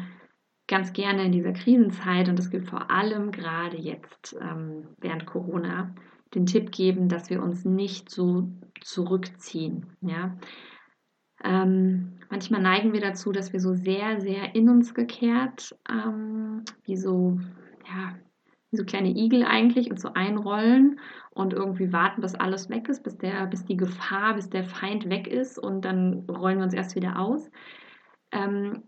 ganz 0.68 0.94
gerne 0.94 1.26
in 1.26 1.32
dieser 1.32 1.52
Krisenzeit, 1.52 2.30
und 2.30 2.40
das 2.40 2.50
gilt 2.50 2.70
vor 2.70 2.90
allem 2.90 3.32
gerade 3.32 3.78
jetzt 3.78 4.36
ähm, 4.40 4.88
während 5.00 5.26
Corona, 5.26 5.94
den 6.34 6.46
Tipp 6.46 6.72
geben, 6.72 7.10
dass 7.10 7.30
wir 7.30 7.44
uns 7.44 7.66
nicht 7.66 8.10
so 8.10 8.50
zurückziehen. 8.82 9.98
Ja? 10.02 10.38
Ähm, 11.44 12.20
manchmal 12.30 12.62
neigen 12.62 12.94
wir 12.94 13.02
dazu, 13.02 13.32
dass 13.32 13.54
wir 13.54 13.60
so 13.60 13.74
sehr, 13.74 14.22
sehr 14.22 14.56
in 14.56 14.70
uns 14.70 14.94
gekehrt, 14.94 15.76
ähm, 15.90 16.64
wie 16.86 16.96
so, 16.96 17.40
ja, 17.88 18.16
so 18.78 18.86
kleine 18.86 19.10
Igel 19.10 19.44
eigentlich 19.44 19.90
und 19.90 20.00
so 20.00 20.14
einrollen 20.14 21.00
und 21.32 21.54
irgendwie 21.54 21.92
warten, 21.92 22.22
bis 22.22 22.36
alles 22.36 22.70
weg 22.70 22.90
ist, 22.90 23.04
bis, 23.04 23.18
der, 23.18 23.46
bis 23.48 23.66
die 23.66 23.78
Gefahr, 23.78 24.36
bis 24.36 24.50
der 24.50 24.64
Feind 24.64 25.10
weg 25.10 25.28
ist 25.28 25.58
und 25.58 25.84
dann 25.86 26.26
rollen 26.30 26.58
wir 26.58 26.66
uns 26.66 26.74
erst 26.74 26.96
wieder 26.96 27.20
aus. 27.20 27.50
Ähm, 28.32 28.84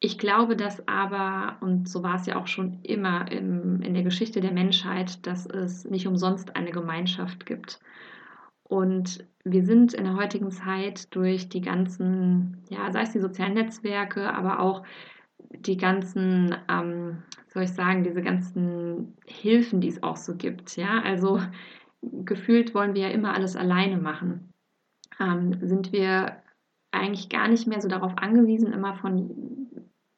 ich 0.00 0.18
glaube, 0.18 0.54
dass 0.54 0.86
aber, 0.86 1.56
und 1.60 1.88
so 1.88 2.04
war 2.04 2.14
es 2.14 2.26
ja 2.26 2.36
auch 2.36 2.46
schon 2.46 2.82
immer 2.82 3.30
im, 3.32 3.82
in 3.82 3.94
der 3.94 4.04
Geschichte 4.04 4.40
der 4.40 4.52
Menschheit, 4.52 5.26
dass 5.26 5.44
es 5.46 5.84
nicht 5.84 6.06
umsonst 6.06 6.54
eine 6.54 6.70
Gemeinschaft 6.70 7.46
gibt. 7.46 7.80
Und 8.62 9.26
wir 9.44 9.64
sind 9.64 9.94
in 9.94 10.04
der 10.04 10.14
heutigen 10.14 10.52
Zeit 10.52 11.14
durch 11.16 11.48
die 11.48 11.62
ganzen, 11.62 12.58
ja, 12.68 12.92
sei 12.92 13.02
es 13.02 13.12
die 13.12 13.18
sozialen 13.18 13.54
Netzwerke, 13.54 14.32
aber 14.32 14.60
auch 14.60 14.84
die 15.50 15.76
ganzen, 15.76 16.54
ähm, 16.68 17.22
soll 17.48 17.64
ich 17.64 17.72
sagen, 17.72 18.04
diese 18.04 18.22
ganzen 18.22 19.16
Hilfen, 19.26 19.80
die 19.80 19.88
es 19.88 20.02
auch 20.02 20.16
so 20.16 20.36
gibt. 20.36 20.76
Ja, 20.76 21.00
also 21.02 21.40
gefühlt 22.02 22.74
wollen 22.74 22.94
wir 22.94 23.02
ja 23.02 23.08
immer 23.08 23.34
alles 23.34 23.56
alleine 23.56 23.98
machen. 23.98 24.52
Ähm, 25.20 25.58
sind 25.60 25.92
wir 25.92 26.42
eigentlich 26.90 27.28
gar 27.28 27.48
nicht 27.48 27.66
mehr 27.66 27.80
so 27.80 27.88
darauf 27.88 28.16
angewiesen, 28.16 28.72
immer 28.72 28.94
von, 28.94 29.68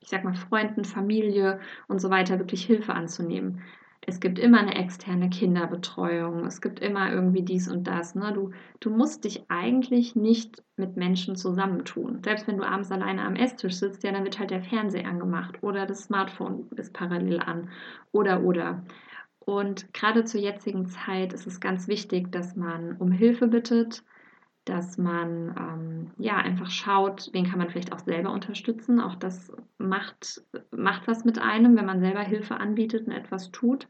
ich 0.01 0.09
sag 0.09 0.25
mal, 0.25 0.35
Freunden, 0.35 0.85
Familie 0.85 1.61
und 1.89 2.01
so 2.01 2.11
weiter 2.11 2.39
wirklich 2.39 2.65
Hilfe 2.65 2.95
anzunehmen. 2.95 3.63
Es 4.07 4.19
gibt 4.19 4.39
immer 4.39 4.59
eine 4.61 4.77
externe 4.77 5.29
Kinderbetreuung, 5.29 6.47
es 6.47 6.61
gibt 6.61 6.81
immer 6.81 7.13
irgendwie 7.13 7.43
dies 7.43 7.69
und 7.69 7.87
das. 7.87 8.15
Ne? 8.15 8.33
Du, 8.33 8.51
du 8.81 8.91
musst 8.91 9.25
dich 9.25 9.45
eigentlich 9.49 10.17
nicht 10.17 10.63
mit 10.77 10.97
Menschen 10.97 11.37
zusammentun. 11.37 12.23
Selbst 12.25 12.49
wenn 12.49 12.57
du 12.57 12.67
abends 12.67 12.91
alleine 12.91 13.23
am 13.23 13.37
Esstisch 13.37 13.75
sitzt, 13.75 14.03
ja, 14.03 14.13
dann 14.13 14.25
wird 14.25 14.39
halt 14.39 14.51
der 14.51 14.63
Fernseher 14.63 15.07
angemacht 15.07 15.63
oder 15.63 15.85
das 15.87 16.05
Smartphone 16.05 16.67
ist 16.77 16.95
parallel 16.95 17.41
an 17.41 17.69
oder 18.11 18.43
oder. 18.43 18.85
Und 19.39 19.93
gerade 19.93 20.25
zur 20.25 20.41
jetzigen 20.41 20.87
Zeit 20.87 21.33
ist 21.33 21.47
es 21.47 21.61
ganz 21.61 21.87
wichtig, 21.89 22.33
dass 22.33 22.57
man 22.57 22.97
um 22.97 23.11
Hilfe 23.13 23.49
bittet, 23.49 24.03
dass 24.65 24.99
man 24.99 25.55
ähm, 25.59 26.11
ja 26.19 26.37
einfach 26.37 26.71
schaut, 26.71 27.31
wen 27.33 27.49
kann 27.49 27.59
man 27.59 27.71
vielleicht 27.71 27.93
auch 27.93 27.99
selber 27.99 28.33
unterstützen. 28.33 29.01
Auch 29.01 29.15
das 29.15 29.53
macht, 29.79 30.43
macht 30.71 31.09
was 31.09 31.25
mit 31.25 31.39
einem, 31.39 31.77
wenn 31.77 31.87
man 31.87 32.01
selber 32.01 32.21
Hilfe 32.21 32.57
anbietet 32.57 33.07
und 33.07 33.13
etwas 33.13 33.51
tut. 33.51 33.89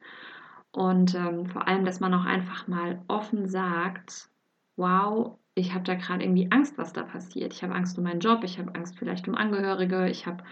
Und 0.72 1.14
ähm, 1.14 1.46
vor 1.46 1.66
allem, 1.66 1.84
dass 1.84 2.00
man 2.00 2.14
auch 2.14 2.24
einfach 2.24 2.68
mal 2.68 3.02
offen 3.08 3.48
sagt, 3.48 4.30
wow, 4.76 5.38
ich 5.54 5.74
habe 5.74 5.84
da 5.84 5.94
gerade 5.94 6.22
irgendwie 6.22 6.50
Angst, 6.50 6.78
was 6.78 6.92
da 6.92 7.02
passiert. 7.02 7.52
Ich 7.52 7.62
habe 7.62 7.74
Angst 7.74 7.98
um 7.98 8.04
meinen 8.04 8.20
Job, 8.20 8.44
ich 8.44 8.58
habe 8.58 8.74
Angst 8.74 8.96
vielleicht 8.98 9.26
um 9.28 9.34
Angehörige, 9.34 10.08
ich 10.08 10.26
habe 10.26 10.44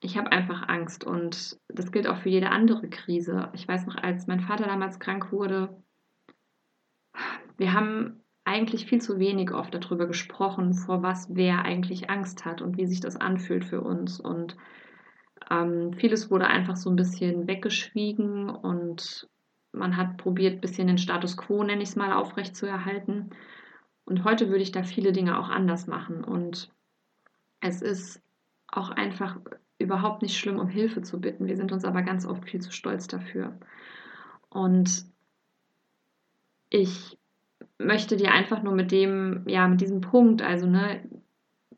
ich 0.00 0.16
habe 0.18 0.30
einfach 0.30 0.68
Angst 0.68 1.04
und 1.04 1.58
das 1.68 1.90
gilt 1.90 2.06
auch 2.06 2.18
für 2.18 2.28
jede 2.28 2.50
andere 2.50 2.88
Krise. 2.88 3.48
Ich 3.54 3.66
weiß 3.66 3.86
noch, 3.86 3.96
als 3.96 4.26
mein 4.26 4.40
Vater 4.40 4.66
damals 4.66 5.00
krank 5.00 5.32
wurde, 5.32 5.82
wir 7.56 7.72
haben 7.72 8.22
eigentlich 8.46 8.86
viel 8.86 9.00
zu 9.00 9.18
wenig 9.18 9.52
oft 9.52 9.74
darüber 9.74 10.06
gesprochen, 10.06 10.72
vor 10.72 11.02
was 11.02 11.34
wer 11.34 11.64
eigentlich 11.64 12.08
Angst 12.08 12.44
hat 12.44 12.62
und 12.62 12.76
wie 12.78 12.86
sich 12.86 13.00
das 13.00 13.16
anfühlt 13.16 13.64
für 13.64 13.80
uns. 13.80 14.20
Und 14.20 14.56
ähm, 15.50 15.92
vieles 15.94 16.30
wurde 16.30 16.46
einfach 16.46 16.76
so 16.76 16.88
ein 16.88 16.96
bisschen 16.96 17.48
weggeschwiegen 17.48 18.48
und 18.48 19.28
man 19.72 19.96
hat 19.96 20.16
probiert, 20.16 20.54
ein 20.54 20.60
bisschen 20.60 20.86
den 20.86 20.96
Status 20.96 21.36
quo, 21.36 21.64
nenne 21.64 21.82
ich 21.82 21.90
es 21.90 21.96
mal, 21.96 22.12
aufrechtzuerhalten. 22.12 23.30
Und 24.04 24.22
heute 24.22 24.48
würde 24.48 24.62
ich 24.62 24.72
da 24.72 24.84
viele 24.84 25.10
Dinge 25.10 25.38
auch 25.38 25.48
anders 25.48 25.88
machen. 25.88 26.22
Und 26.22 26.70
es 27.60 27.82
ist 27.82 28.22
auch 28.68 28.90
einfach 28.90 29.38
überhaupt 29.78 30.22
nicht 30.22 30.38
schlimm, 30.38 30.60
um 30.60 30.68
Hilfe 30.68 31.02
zu 31.02 31.20
bitten. 31.20 31.46
Wir 31.46 31.56
sind 31.56 31.72
uns 31.72 31.84
aber 31.84 32.02
ganz 32.02 32.24
oft 32.24 32.44
viel 32.48 32.60
zu 32.60 32.70
stolz 32.70 33.08
dafür. 33.08 33.58
Und 34.48 35.04
ich 36.70 37.18
möchte 37.78 38.16
dir 38.16 38.32
einfach 38.32 38.62
nur 38.62 38.74
mit 38.74 38.92
dem, 38.92 39.44
ja, 39.46 39.68
mit 39.68 39.80
diesem 39.80 40.00
Punkt, 40.00 40.42
also 40.42 40.66
ne, 40.66 41.00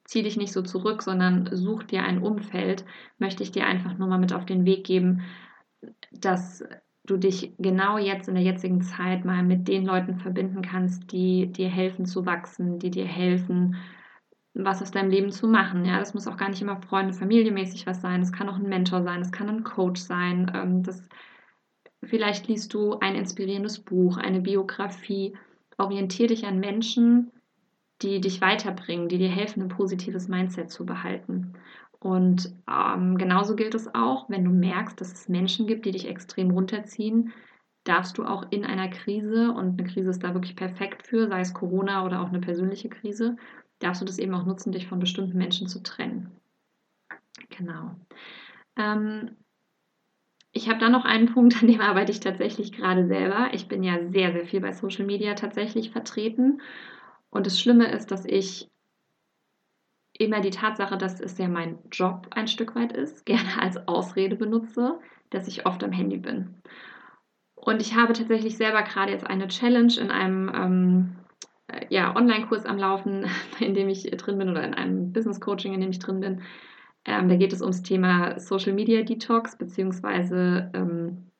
zieh 0.04 0.22
dich 0.22 0.36
nicht 0.36 0.52
so 0.52 0.62
zurück, 0.62 1.02
sondern 1.02 1.48
such 1.52 1.84
dir 1.84 2.02
ein 2.02 2.22
Umfeld, 2.22 2.84
möchte 3.18 3.42
ich 3.42 3.52
dir 3.52 3.66
einfach 3.66 3.96
nur 3.98 4.08
mal 4.08 4.18
mit 4.18 4.32
auf 4.32 4.46
den 4.46 4.64
Weg 4.64 4.84
geben, 4.84 5.22
dass 6.12 6.64
du 7.04 7.16
dich 7.16 7.54
genau 7.58 7.98
jetzt 7.98 8.28
in 8.28 8.34
der 8.34 8.44
jetzigen 8.44 8.82
Zeit 8.82 9.24
mal 9.24 9.42
mit 9.42 9.68
den 9.68 9.84
Leuten 9.84 10.16
verbinden 10.18 10.62
kannst, 10.62 11.12
die 11.12 11.52
dir 11.52 11.68
helfen 11.68 12.06
zu 12.06 12.26
wachsen, 12.26 12.78
die 12.78 12.90
dir 12.90 13.06
helfen, 13.06 13.76
was 14.54 14.82
aus 14.82 14.90
deinem 14.90 15.10
Leben 15.10 15.30
zu 15.30 15.46
machen. 15.46 15.84
Ja, 15.84 15.98
das 15.98 16.14
muss 16.14 16.26
auch 16.26 16.36
gar 16.36 16.48
nicht 16.48 16.62
immer 16.62 16.80
Freunde, 16.80 17.12
familiemäßig 17.12 17.86
was 17.86 18.00
sein. 18.00 18.20
Das 18.20 18.32
kann 18.32 18.48
auch 18.48 18.56
ein 18.56 18.68
Mentor 18.68 19.02
sein, 19.02 19.20
das 19.20 19.32
kann 19.32 19.48
ein 19.48 19.64
Coach 19.64 20.00
sein. 20.00 20.50
Ähm, 20.54 20.82
das, 20.82 21.02
vielleicht 22.02 22.48
liest 22.48 22.74
du 22.74 22.98
ein 22.98 23.14
inspirierendes 23.14 23.80
Buch, 23.80 24.16
eine 24.16 24.40
Biografie 24.40 25.34
orientiere 25.78 26.28
dich 26.28 26.46
an 26.46 26.60
Menschen, 26.60 27.32
die 28.02 28.20
dich 28.20 28.40
weiterbringen, 28.40 29.08
die 29.08 29.18
dir 29.18 29.28
helfen, 29.28 29.62
ein 29.62 29.68
positives 29.68 30.28
Mindset 30.28 30.70
zu 30.70 30.84
behalten. 30.84 31.54
Und 32.00 32.54
ähm, 32.70 33.18
genauso 33.18 33.56
gilt 33.56 33.74
es 33.74 33.92
auch, 33.94 34.28
wenn 34.30 34.44
du 34.44 34.50
merkst, 34.50 35.00
dass 35.00 35.12
es 35.12 35.28
Menschen 35.28 35.66
gibt, 35.66 35.84
die 35.84 35.90
dich 35.90 36.06
extrem 36.06 36.50
runterziehen, 36.50 37.32
darfst 37.84 38.18
du 38.18 38.24
auch 38.24 38.44
in 38.50 38.64
einer 38.64 38.88
Krise, 38.88 39.50
und 39.50 39.80
eine 39.80 39.90
Krise 39.90 40.10
ist 40.10 40.22
da 40.22 40.34
wirklich 40.34 40.54
perfekt 40.54 41.06
für, 41.06 41.26
sei 41.28 41.40
es 41.40 41.54
Corona 41.54 42.04
oder 42.04 42.20
auch 42.20 42.28
eine 42.28 42.40
persönliche 42.40 42.88
Krise, 42.88 43.36
darfst 43.80 44.00
du 44.00 44.04
das 44.04 44.18
eben 44.18 44.34
auch 44.34 44.44
nutzen, 44.44 44.72
dich 44.72 44.86
von 44.86 44.98
bestimmten 45.00 45.38
Menschen 45.38 45.66
zu 45.66 45.82
trennen. 45.82 46.30
Genau. 47.50 47.96
Ähm, 48.76 49.36
ich 50.58 50.68
habe 50.68 50.80
da 50.80 50.88
noch 50.88 51.04
einen 51.04 51.32
Punkt, 51.32 51.56
an 51.62 51.68
dem 51.68 51.80
arbeite 51.80 52.12
ich 52.12 52.20
tatsächlich 52.20 52.72
gerade 52.72 53.06
selber. 53.06 53.50
Ich 53.52 53.68
bin 53.68 53.82
ja 53.82 53.98
sehr, 54.10 54.32
sehr 54.32 54.44
viel 54.44 54.60
bei 54.60 54.72
Social 54.72 55.06
Media 55.06 55.34
tatsächlich 55.34 55.90
vertreten. 55.90 56.60
Und 57.30 57.46
das 57.46 57.60
Schlimme 57.60 57.90
ist, 57.90 58.10
dass 58.10 58.24
ich 58.24 58.68
immer 60.12 60.40
die 60.40 60.50
Tatsache, 60.50 60.98
dass 60.98 61.20
es 61.20 61.38
ja 61.38 61.46
mein 61.46 61.78
Job 61.92 62.26
ein 62.30 62.48
Stück 62.48 62.74
weit 62.74 62.92
ist, 62.92 63.24
gerne 63.24 63.62
als 63.62 63.88
Ausrede 63.88 64.36
benutze, 64.36 64.98
dass 65.30 65.48
ich 65.48 65.64
oft 65.64 65.82
am 65.84 65.92
Handy 65.92 66.18
bin. 66.18 66.54
Und 67.54 67.80
ich 67.80 67.94
habe 67.94 68.12
tatsächlich 68.12 68.56
selber 68.56 68.82
gerade 68.82 69.12
jetzt 69.12 69.26
eine 69.26 69.48
Challenge 69.48 69.92
in 70.00 70.10
einem 70.10 70.50
ähm, 70.54 71.16
äh, 71.68 71.86
ja, 71.90 72.16
Online-Kurs 72.16 72.66
am 72.66 72.78
Laufen, 72.78 73.26
in 73.60 73.74
dem 73.74 73.88
ich 73.88 74.10
drin 74.10 74.38
bin, 74.38 74.48
oder 74.48 74.64
in 74.64 74.74
einem 74.74 75.12
Business-Coaching, 75.12 75.74
in 75.74 75.80
dem 75.80 75.90
ich 75.90 76.00
drin 76.00 76.20
bin, 76.20 76.42
ähm, 77.08 77.28
da 77.28 77.36
geht 77.36 77.52
es 77.52 77.62
ums 77.62 77.82
Thema 77.82 78.38
Social 78.38 78.72
Media 78.72 79.02
Detox 79.02 79.56
beziehungsweise 79.56 80.70
ähm, 80.74 81.30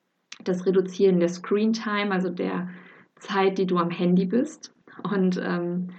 das 0.43 0.65
Reduzieren 0.65 1.19
der 1.19 1.29
Screen 1.29 1.73
Time, 1.73 2.11
also 2.11 2.29
der 2.29 2.69
Zeit, 3.17 3.57
die 3.57 3.67
du 3.67 3.77
am 3.77 3.91
Handy 3.91 4.25
bist. 4.25 4.73
Und 5.03 5.39
ähm, 5.43 5.89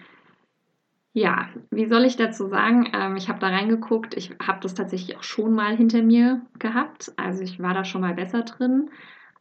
ja, 1.12 1.48
wie 1.70 1.86
soll 1.86 2.04
ich 2.04 2.16
dazu 2.16 2.46
sagen? 2.46 2.90
Ähm, 2.92 3.16
ich 3.16 3.28
habe 3.28 3.38
da 3.38 3.48
reingeguckt. 3.48 4.16
Ich 4.16 4.30
habe 4.42 4.60
das 4.60 4.74
tatsächlich 4.74 5.16
auch 5.16 5.22
schon 5.22 5.54
mal 5.54 5.76
hinter 5.76 6.02
mir 6.02 6.42
gehabt. 6.58 7.12
Also 7.16 7.42
ich 7.42 7.60
war 7.60 7.74
da 7.74 7.84
schon 7.84 8.00
mal 8.00 8.14
besser 8.14 8.42
drin. 8.42 8.90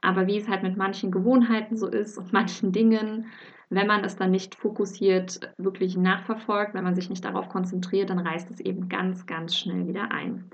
Aber 0.02 0.28
wie 0.28 0.38
es 0.38 0.48
halt 0.48 0.64
mit 0.64 0.78
manchen 0.78 1.12
Gewohnheiten 1.12 1.76
so 1.78 1.88
ist 1.88 2.18
und 2.18 2.34
manchen 2.34 2.72
Dingen, 2.72 3.28
wenn 3.70 3.88
man 3.88 4.04
es 4.04 4.16
dann 4.16 4.32
nicht 4.32 4.56
fokussiert 4.56 5.40
wirklich 5.58 5.96
nachverfolgt, 5.96 6.74
wenn 6.74 6.84
man 6.84 6.96
sich 6.96 7.10
nicht 7.10 7.24
darauf 7.24 7.50
konzentriert, 7.50 8.10
dann 8.10 8.20
reißt 8.20 8.50
es 8.52 8.60
eben 8.60 8.90
ganz, 8.90 9.26
ganz 9.26 9.56
schnell 9.56 9.88
wieder 9.88 10.12
ein. 10.12 10.50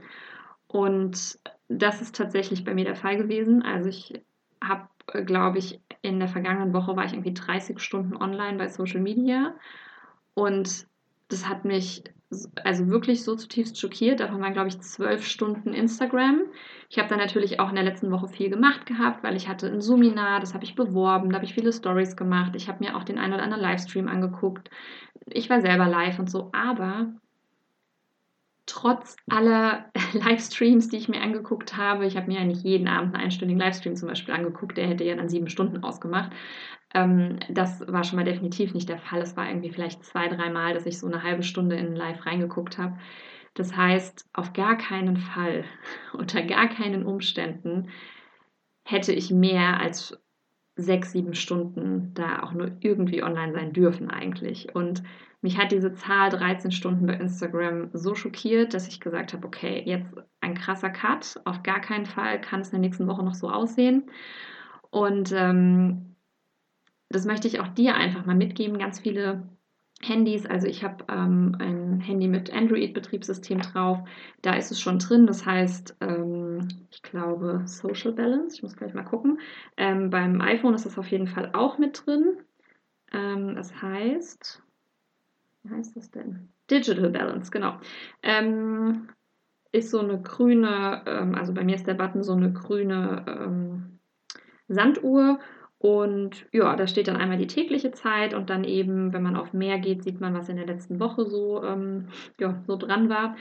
Und 0.67 1.39
das 1.69 2.01
ist 2.01 2.15
tatsächlich 2.15 2.63
bei 2.65 2.74
mir 2.74 2.86
der 2.86 2.95
Fall 2.95 3.17
gewesen. 3.17 3.62
Also 3.62 3.89
ich 3.89 4.22
habe, 4.62 4.88
glaube 5.25 5.60
ich, 5.60 5.79
in 6.01 6.19
der 6.19 6.27
vergangenen 6.27 6.74
Woche 6.74 6.95
war 6.95 7.05
ich 7.05 7.13
irgendwie 7.13 7.34
30 7.34 7.79
Stunden 7.79 8.17
online 8.17 8.57
bei 8.57 8.67
Social 8.67 9.00
Media 9.00 9.55
und 10.34 10.88
das 11.29 11.48
hat 11.48 11.65
mich 11.65 12.03
also 12.63 12.88
wirklich 12.88 13.24
so 13.24 13.36
zutiefst 13.36 13.79
schockiert. 13.79 14.20
Davon 14.20 14.41
waren, 14.41 14.53
glaube 14.53 14.70
ich, 14.70 14.79
zwölf 14.82 15.25
Stunden 15.25 15.74
Instagram. 15.74 16.41
Ich 16.89 16.98
habe 16.98 17.10
dann 17.10 17.20
natürlich 17.20 17.60
auch 17.60 17.70
in 17.70 17.75
der 17.75 17.84
letzten 17.84 18.12
Woche 18.12 18.27
viel 18.27 18.50
gemacht 18.50 18.86
gehabt, 18.86 19.24
weil 19.24 19.36
ich 19.36 19.48
hatte 19.48 19.67
ein 19.67 19.82
Seminar, 19.82 20.39
das 20.39 20.53
habe 20.53 20.63
ich 20.63 20.75
beworben, 20.75 21.29
da 21.29 21.36
habe 21.36 21.46
ich 21.46 21.53
viele 21.53 21.72
Stories 21.72 22.15
gemacht. 22.15 22.55
Ich 22.55 22.67
habe 22.67 22.84
mir 22.84 22.96
auch 22.96 23.03
den 23.03 23.17
einen 23.17 23.34
oder 23.34 23.44
anderen 23.44 23.63
Livestream 23.63 24.08
angeguckt. 24.08 24.70
Ich 25.27 25.50
war 25.50 25.62
selber 25.62 25.88
live 25.88 26.20
und 26.20 26.29
so, 26.29 26.51
aber 26.53 27.13
trotz 28.65 29.15
aller 29.29 29.91
Livestreams, 30.13 30.89
die 30.89 30.98
ich 30.98 31.10
mir 31.10 31.22
angeguckt 31.22 31.77
habe, 31.77 32.05
ich 32.05 32.17
habe 32.17 32.27
mir 32.27 32.39
ja 32.39 32.45
nicht 32.45 32.63
jeden 32.63 32.88
Abend 32.88 33.13
einen 33.13 33.24
einstündigen 33.24 33.60
Livestream 33.60 33.95
zum 33.95 34.10
Beispiel 34.10 34.34
angeguckt, 34.34 34.77
der 34.77 34.88
hätte 34.88 35.03
ja 35.03 35.15
dann 35.15 35.29
sieben 35.29 35.50
Stunden 35.50 35.84
ausgemacht. 35.84 36.31
Ähm, 36.93 37.39
das 37.50 37.81
war 37.88 38.03
schon 38.03 38.17
mal 38.17 38.25
definitiv 38.25 38.74
nicht 38.74 38.89
der 38.89 38.98
Fall. 38.98 39.22
Es 39.22 39.36
war 39.38 39.48
irgendwie 39.48 39.72
vielleicht 39.72 40.03
zwei, 40.03 40.27
dreimal, 40.27 40.74
dass 40.74 40.86
ich 40.86 41.00
so 41.00 41.07
eine 41.07 41.24
halbe 41.24 41.43
Stunde 41.43 41.75
in 41.75 41.95
Live 41.95 42.25
reingeguckt 42.25 42.77
habe. 42.77 42.98
Das 43.53 43.75
heißt, 43.75 44.29
auf 44.34 44.53
gar 44.53 44.77
keinen 44.77 45.17
Fall, 45.17 45.65
unter 46.13 46.41
gar 46.41 46.67
keinen 46.67 47.05
Umständen 47.05 47.89
hätte 48.84 49.13
ich 49.13 49.31
mehr 49.31 49.79
als 49.79 50.17
sechs, 50.75 51.12
sieben 51.12 51.36
Stunden 51.36 52.13
da 52.13 52.44
auch 52.44 52.53
nur 52.53 52.72
irgendwie 52.82 53.24
online 53.24 53.53
sein 53.53 53.74
dürfen 53.74 54.10
eigentlich. 54.10 54.75
Und 54.75 55.03
mich 55.41 55.58
hat 55.58 55.72
diese 55.72 55.94
Zahl 55.94 56.29
13 56.29 56.72
Stunden 56.72 57.05
bei 57.05 57.13
Instagram 57.13 57.89
so 57.94 58.15
schockiert, 58.15 58.74
dass 58.74 58.88
ich 58.88 59.00
gesagt 59.00 59.34
habe, 59.34 59.46
okay, 59.46 59.82
jetzt 59.86 60.12
ein 60.41 60.55
krasser 60.55 60.89
Cut. 60.89 61.39
Auf 61.46 61.63
gar 61.63 61.79
keinen 61.79 62.05
Fall 62.05 62.41
kann 62.41 62.62
es 62.62 62.70
in 62.70 62.82
der 62.82 62.82
nächsten 62.82 63.08
Woche 63.08 63.24
noch 63.24 63.36
so 63.36 63.50
aussehen. 63.50 64.10
Und 64.89 65.32
ähm, 65.32 66.15
das 67.10 67.25
möchte 67.25 67.48
ich 67.48 67.60
auch 67.60 67.67
dir 67.67 67.96
einfach 67.96 68.25
mal 68.25 68.36
mitgeben. 68.36 68.79
Ganz 68.79 69.00
viele 69.00 69.44
Handys, 70.02 70.46
also 70.46 70.68
ich 70.68 70.84
habe 70.84 71.06
ähm, 71.10 71.56
ein 71.60 72.00
Handy 72.00 72.28
mit 72.28 72.54
Android-Betriebssystem 72.54 73.62
drauf, 73.62 74.00
da 74.42 74.54
ist 74.54 74.72
es 74.72 74.80
schon 74.80 75.00
drin, 75.00 75.25
das 75.25 75.46
heißt, 75.46 75.98
ähm, 76.02 76.68
ich 76.92 77.02
glaube 77.02 77.64
Social 77.66 78.12
Balance, 78.12 78.58
ich 78.58 78.64
muss 78.64 78.75
gleich 78.75 78.94
mal 78.94 79.04
gucken. 79.04 79.40
Ähm, 79.78 80.10
beim 80.10 80.42
iPhone 80.42 80.74
ist 80.74 80.86
es 80.86 80.98
auf 80.98 81.08
jeden 81.08 81.28
Fall 81.28 81.52
auch 81.54 81.78
mit 81.78 82.06
drin. 82.06 82.38
Ähm, 83.14 83.58
es 83.58 83.82
heißt, 83.82 84.62
wie 85.64 85.74
heißt 85.74 85.96
das 85.96 86.12
denn? 86.12 86.50
Digital 86.70 87.10
Balance, 87.10 87.50
genau. 87.50 87.80
Ähm, 88.22 89.10
ist 89.72 89.92
so 89.92 90.00
eine 90.00 90.22
grüne, 90.22 91.04
ähm, 91.06 91.36
also 91.36 91.54
bei 91.54 91.64
mir 91.64 91.75
ist 91.75 91.88
der 91.88 91.96
Button 91.96 92.24
so 92.24 92.34
eine 92.34 92.52
grüne 92.52 93.82
Sanduhr 94.68 95.40
und 95.86 96.48
ja, 96.51 96.75
da 96.75 96.88
steht 96.88 97.08
dann 97.08 97.15
einmal 97.15 97.38
die 97.38 97.46
tägliche 97.46 97.92
Zeit 97.92 98.34
und 98.34 98.50
dann 98.50 98.63
eben, 98.63 99.13
wenn 99.13 99.22
man 99.22 99.36
auf 99.36 99.54
mehr 99.54 99.77
geht, 99.77 100.01
sieht 100.04 100.20
man, 100.20 100.34
was 100.34 100.50
in 100.50 100.56
der 100.56 100.65
letzten 100.65 101.00
Woche 101.00 101.27
so, 101.27 101.63
ähm, 101.63 102.08
ja, 102.39 102.60
so 102.65 102.75
dran 102.75 103.08
war. 103.08 103.36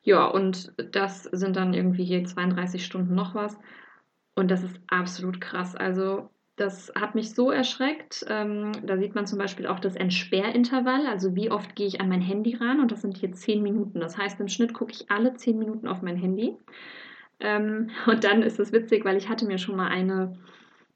Ja, 0.00 0.24
und 0.24 0.72
das 0.94 1.24
sind 1.24 1.56
dann 1.56 1.74
irgendwie 1.74 2.04
hier 2.04 2.24
32 2.24 2.86
Stunden 2.86 3.14
noch 3.14 3.34
was. 3.34 3.60
Und 4.34 4.50
das 4.50 4.62
ist 4.62 4.80
absolut 4.86 5.42
krass. 5.42 5.76
Also 5.76 6.30
das 6.56 6.90
hat 6.98 7.14
mich 7.14 7.34
so 7.34 7.50
erschreckt. 7.50 8.24
Ähm, 8.30 8.72
da 8.82 8.96
sieht 8.96 9.14
man 9.14 9.26
zum 9.26 9.38
Beispiel 9.38 9.66
auch 9.66 9.78
das 9.78 9.94
Entsperrintervall, 9.94 11.06
also 11.06 11.34
wie 11.34 11.50
oft 11.50 11.76
gehe 11.76 11.86
ich 11.86 12.00
an 12.00 12.08
mein 12.08 12.22
Handy 12.22 12.54
ran 12.54 12.80
und 12.80 12.92
das 12.92 13.02
sind 13.02 13.18
hier 13.18 13.32
10 13.32 13.62
Minuten. 13.62 14.00
Das 14.00 14.16
heißt, 14.16 14.40
im 14.40 14.48
Schnitt 14.48 14.72
gucke 14.72 14.92
ich 14.92 15.10
alle 15.10 15.34
10 15.34 15.58
Minuten 15.58 15.86
auf 15.86 16.00
mein 16.00 16.16
Handy. 16.16 16.56
Ähm, 17.40 17.90
und 18.06 18.24
dann 18.24 18.42
ist 18.42 18.58
es 18.58 18.72
witzig, 18.72 19.04
weil 19.04 19.18
ich 19.18 19.28
hatte 19.28 19.44
mir 19.44 19.58
schon 19.58 19.76
mal 19.76 19.88
eine 19.88 20.38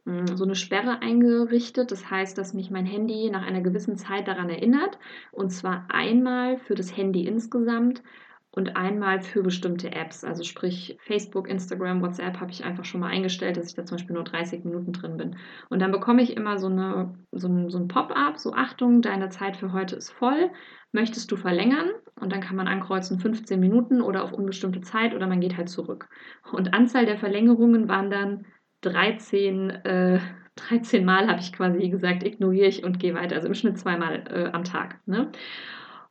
so 0.04 0.44
eine 0.44 0.54
Sperre 0.54 1.00
eingerichtet. 1.00 1.90
Das 1.90 2.10
heißt, 2.10 2.36
dass 2.36 2.54
mich 2.54 2.70
mein 2.70 2.86
Handy 2.86 3.30
nach 3.30 3.46
einer 3.46 3.62
gewissen 3.62 3.96
Zeit 3.96 4.28
daran 4.28 4.50
erinnert. 4.50 4.98
Und 5.32 5.50
zwar 5.50 5.86
einmal 5.88 6.58
für 6.58 6.74
das 6.74 6.96
Handy 6.96 7.26
insgesamt 7.26 8.02
und 8.50 8.76
einmal 8.76 9.20
für 9.20 9.42
bestimmte 9.42 9.90
Apps. 9.92 10.22
Also 10.22 10.44
sprich 10.44 10.96
Facebook, 11.00 11.48
Instagram, 11.48 12.02
WhatsApp 12.02 12.38
habe 12.38 12.52
ich 12.52 12.64
einfach 12.64 12.84
schon 12.84 13.00
mal 13.00 13.08
eingestellt, 13.08 13.56
dass 13.56 13.66
ich 13.66 13.74
da 13.74 13.84
zum 13.84 13.96
Beispiel 13.96 14.14
nur 14.14 14.24
30 14.24 14.64
Minuten 14.64 14.92
drin 14.92 15.16
bin. 15.16 15.36
Und 15.70 15.80
dann 15.80 15.90
bekomme 15.90 16.22
ich 16.22 16.36
immer 16.36 16.58
so, 16.58 16.68
eine, 16.68 17.14
so 17.32 17.48
ein, 17.48 17.68
so 17.70 17.78
ein 17.78 17.88
Pop-up, 17.88 18.38
so 18.38 18.52
Achtung, 18.52 19.02
deine 19.02 19.30
Zeit 19.30 19.56
für 19.56 19.72
heute 19.72 19.96
ist 19.96 20.10
voll. 20.10 20.50
Möchtest 20.92 21.32
du 21.32 21.36
verlängern? 21.36 21.90
Und 22.20 22.30
dann 22.30 22.40
kann 22.40 22.54
man 22.54 22.68
ankreuzen 22.68 23.18
15 23.18 23.58
Minuten 23.58 24.00
oder 24.00 24.22
auf 24.22 24.32
unbestimmte 24.32 24.82
Zeit 24.82 25.14
oder 25.14 25.26
man 25.26 25.40
geht 25.40 25.56
halt 25.56 25.68
zurück. 25.68 26.08
Und 26.52 26.74
Anzahl 26.74 27.06
der 27.06 27.18
Verlängerungen 27.18 27.88
waren 27.88 28.10
dann 28.10 28.46
13, 28.84 29.70
äh, 29.70 30.20
13 30.56 31.04
Mal, 31.04 31.28
habe 31.28 31.40
ich 31.40 31.52
quasi 31.52 31.88
gesagt, 31.88 32.22
ignoriere 32.22 32.68
ich 32.68 32.84
und 32.84 32.98
gehe 32.98 33.14
weiter. 33.14 33.36
Also 33.36 33.48
im 33.48 33.54
Schnitt 33.54 33.78
zweimal 33.78 34.24
äh, 34.30 34.50
am 34.52 34.64
Tag. 34.64 35.00
Ne? 35.06 35.30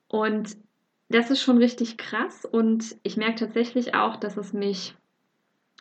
Und 0.07 0.57
das 1.09 1.29
ist 1.29 1.41
schon 1.41 1.57
richtig 1.57 1.97
krass 1.97 2.45
und 2.45 2.95
ich 3.03 3.17
merke 3.17 3.35
tatsächlich 3.35 3.93
auch, 3.93 4.15
dass 4.15 4.37
es 4.37 4.51
mich, 4.51 4.95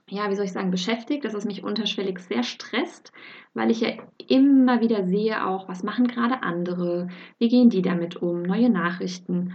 ja, 0.08 0.30
wie 0.30 0.36
soll 0.36 0.44
ich 0.44 0.52
sagen, 0.52 0.70
beschäftigt, 0.70 1.24
dass 1.24 1.34
es 1.34 1.44
mich 1.44 1.64
unterschwellig 1.64 2.18
sehr 2.18 2.42
stresst, 2.42 3.12
weil 3.54 3.70
ich 3.70 3.80
ja 3.80 3.90
immer 4.28 4.80
wieder 4.80 5.06
sehe 5.06 5.46
auch, 5.46 5.68
was 5.68 5.82
machen 5.82 6.06
gerade 6.06 6.42
andere, 6.42 7.08
wie 7.38 7.48
gehen 7.48 7.70
die 7.70 7.82
damit 7.82 8.16
um, 8.16 8.42
neue 8.42 8.68
Nachrichten. 8.68 9.54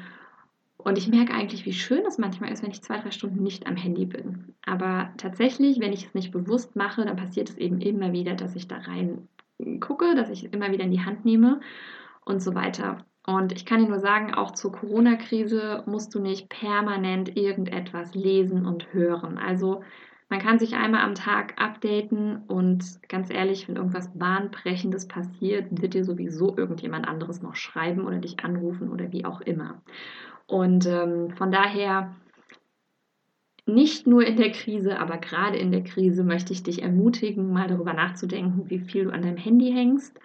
Und 0.78 0.98
ich 0.98 1.08
merke 1.08 1.34
eigentlich, 1.34 1.66
wie 1.66 1.74
schön 1.74 2.06
es 2.08 2.18
manchmal 2.18 2.52
ist, 2.52 2.64
wenn 2.64 2.72
ich 2.72 2.84
zwei, 2.84 3.00
drei 3.00 3.12
Stunden 3.12 3.44
nicht 3.44 3.68
am 3.68 3.76
Handy 3.76 4.06
bin. 4.06 4.56
Aber 4.66 5.12
tatsächlich, 5.18 5.80
wenn 5.80 5.92
ich 5.92 6.06
es 6.06 6.14
nicht 6.14 6.32
bewusst 6.32 6.76
mache, 6.76 7.04
dann 7.04 7.18
passiert 7.18 7.50
es 7.50 7.58
eben 7.58 7.82
immer 7.82 8.14
wieder, 8.14 8.36
dass 8.36 8.56
ich 8.56 8.68
da 8.68 8.78
rein 8.78 9.28
gucke, 9.80 10.16
dass 10.16 10.30
ich 10.30 10.46
es 10.46 10.52
immer 10.52 10.72
wieder 10.72 10.84
in 10.84 10.92
die 10.92 11.04
Hand 11.04 11.26
nehme 11.26 11.60
und 12.26 12.42
so 12.42 12.54
weiter. 12.54 13.06
Und 13.26 13.52
ich 13.52 13.66
kann 13.66 13.82
dir 13.82 13.90
nur 13.90 14.00
sagen, 14.00 14.34
auch 14.34 14.52
zur 14.52 14.72
Corona-Krise 14.72 15.84
musst 15.86 16.16
du 16.16 16.22
nicht 16.22 16.48
permanent 16.48 17.36
irgendetwas 17.36 18.16
lesen 18.16 18.66
und 18.66 18.94
hören. 18.94 19.38
Also 19.38 19.84
man 20.30 20.40
kann 20.40 20.60
sich 20.60 20.76
einmal 20.76 21.02
am 21.02 21.16
Tag 21.16 21.54
updaten 21.58 22.44
und 22.48 23.00
ganz 23.10 23.30
ehrlich, 23.30 23.68
wenn 23.68 23.78
irgendwas 23.78 24.18
Bahnbrechendes 24.18 25.08
passiert, 25.08 25.82
wird 25.82 25.94
dir 25.94 26.06
sowieso 26.06 26.56
irgendjemand 26.58 27.08
anderes 27.08 27.42
noch 27.42 27.56
schreiben 27.56 28.06
oder 28.06 28.20
dich 28.20 28.44
anrufen 28.44 28.90
oder 28.90 29.12
wie 29.12 29.26
auch 29.26 29.42
immer. 29.42 29.82
Und 30.48 30.86
ähm, 30.86 31.32
von 31.32 31.52
daher, 31.52 32.16
nicht 33.66 34.08
nur 34.08 34.26
in 34.26 34.38
der 34.38 34.52
Krise, 34.52 34.98
aber 34.98 35.18
gerade 35.18 35.58
in 35.58 35.72
der 35.72 35.84
Krise 35.84 36.24
möchte 36.24 36.54
ich 36.54 36.64
dich 36.64 36.82
ermutigen, 36.82 37.52
mal 37.52 37.68
darüber 37.68 37.94
nachzudenken, 37.94 38.70
wie 38.70 38.80
viel 38.80 39.06
du 39.06 39.12
an 39.12 39.22
deinem 39.22 39.38
Handy 39.38 39.72
hängst 39.72 40.18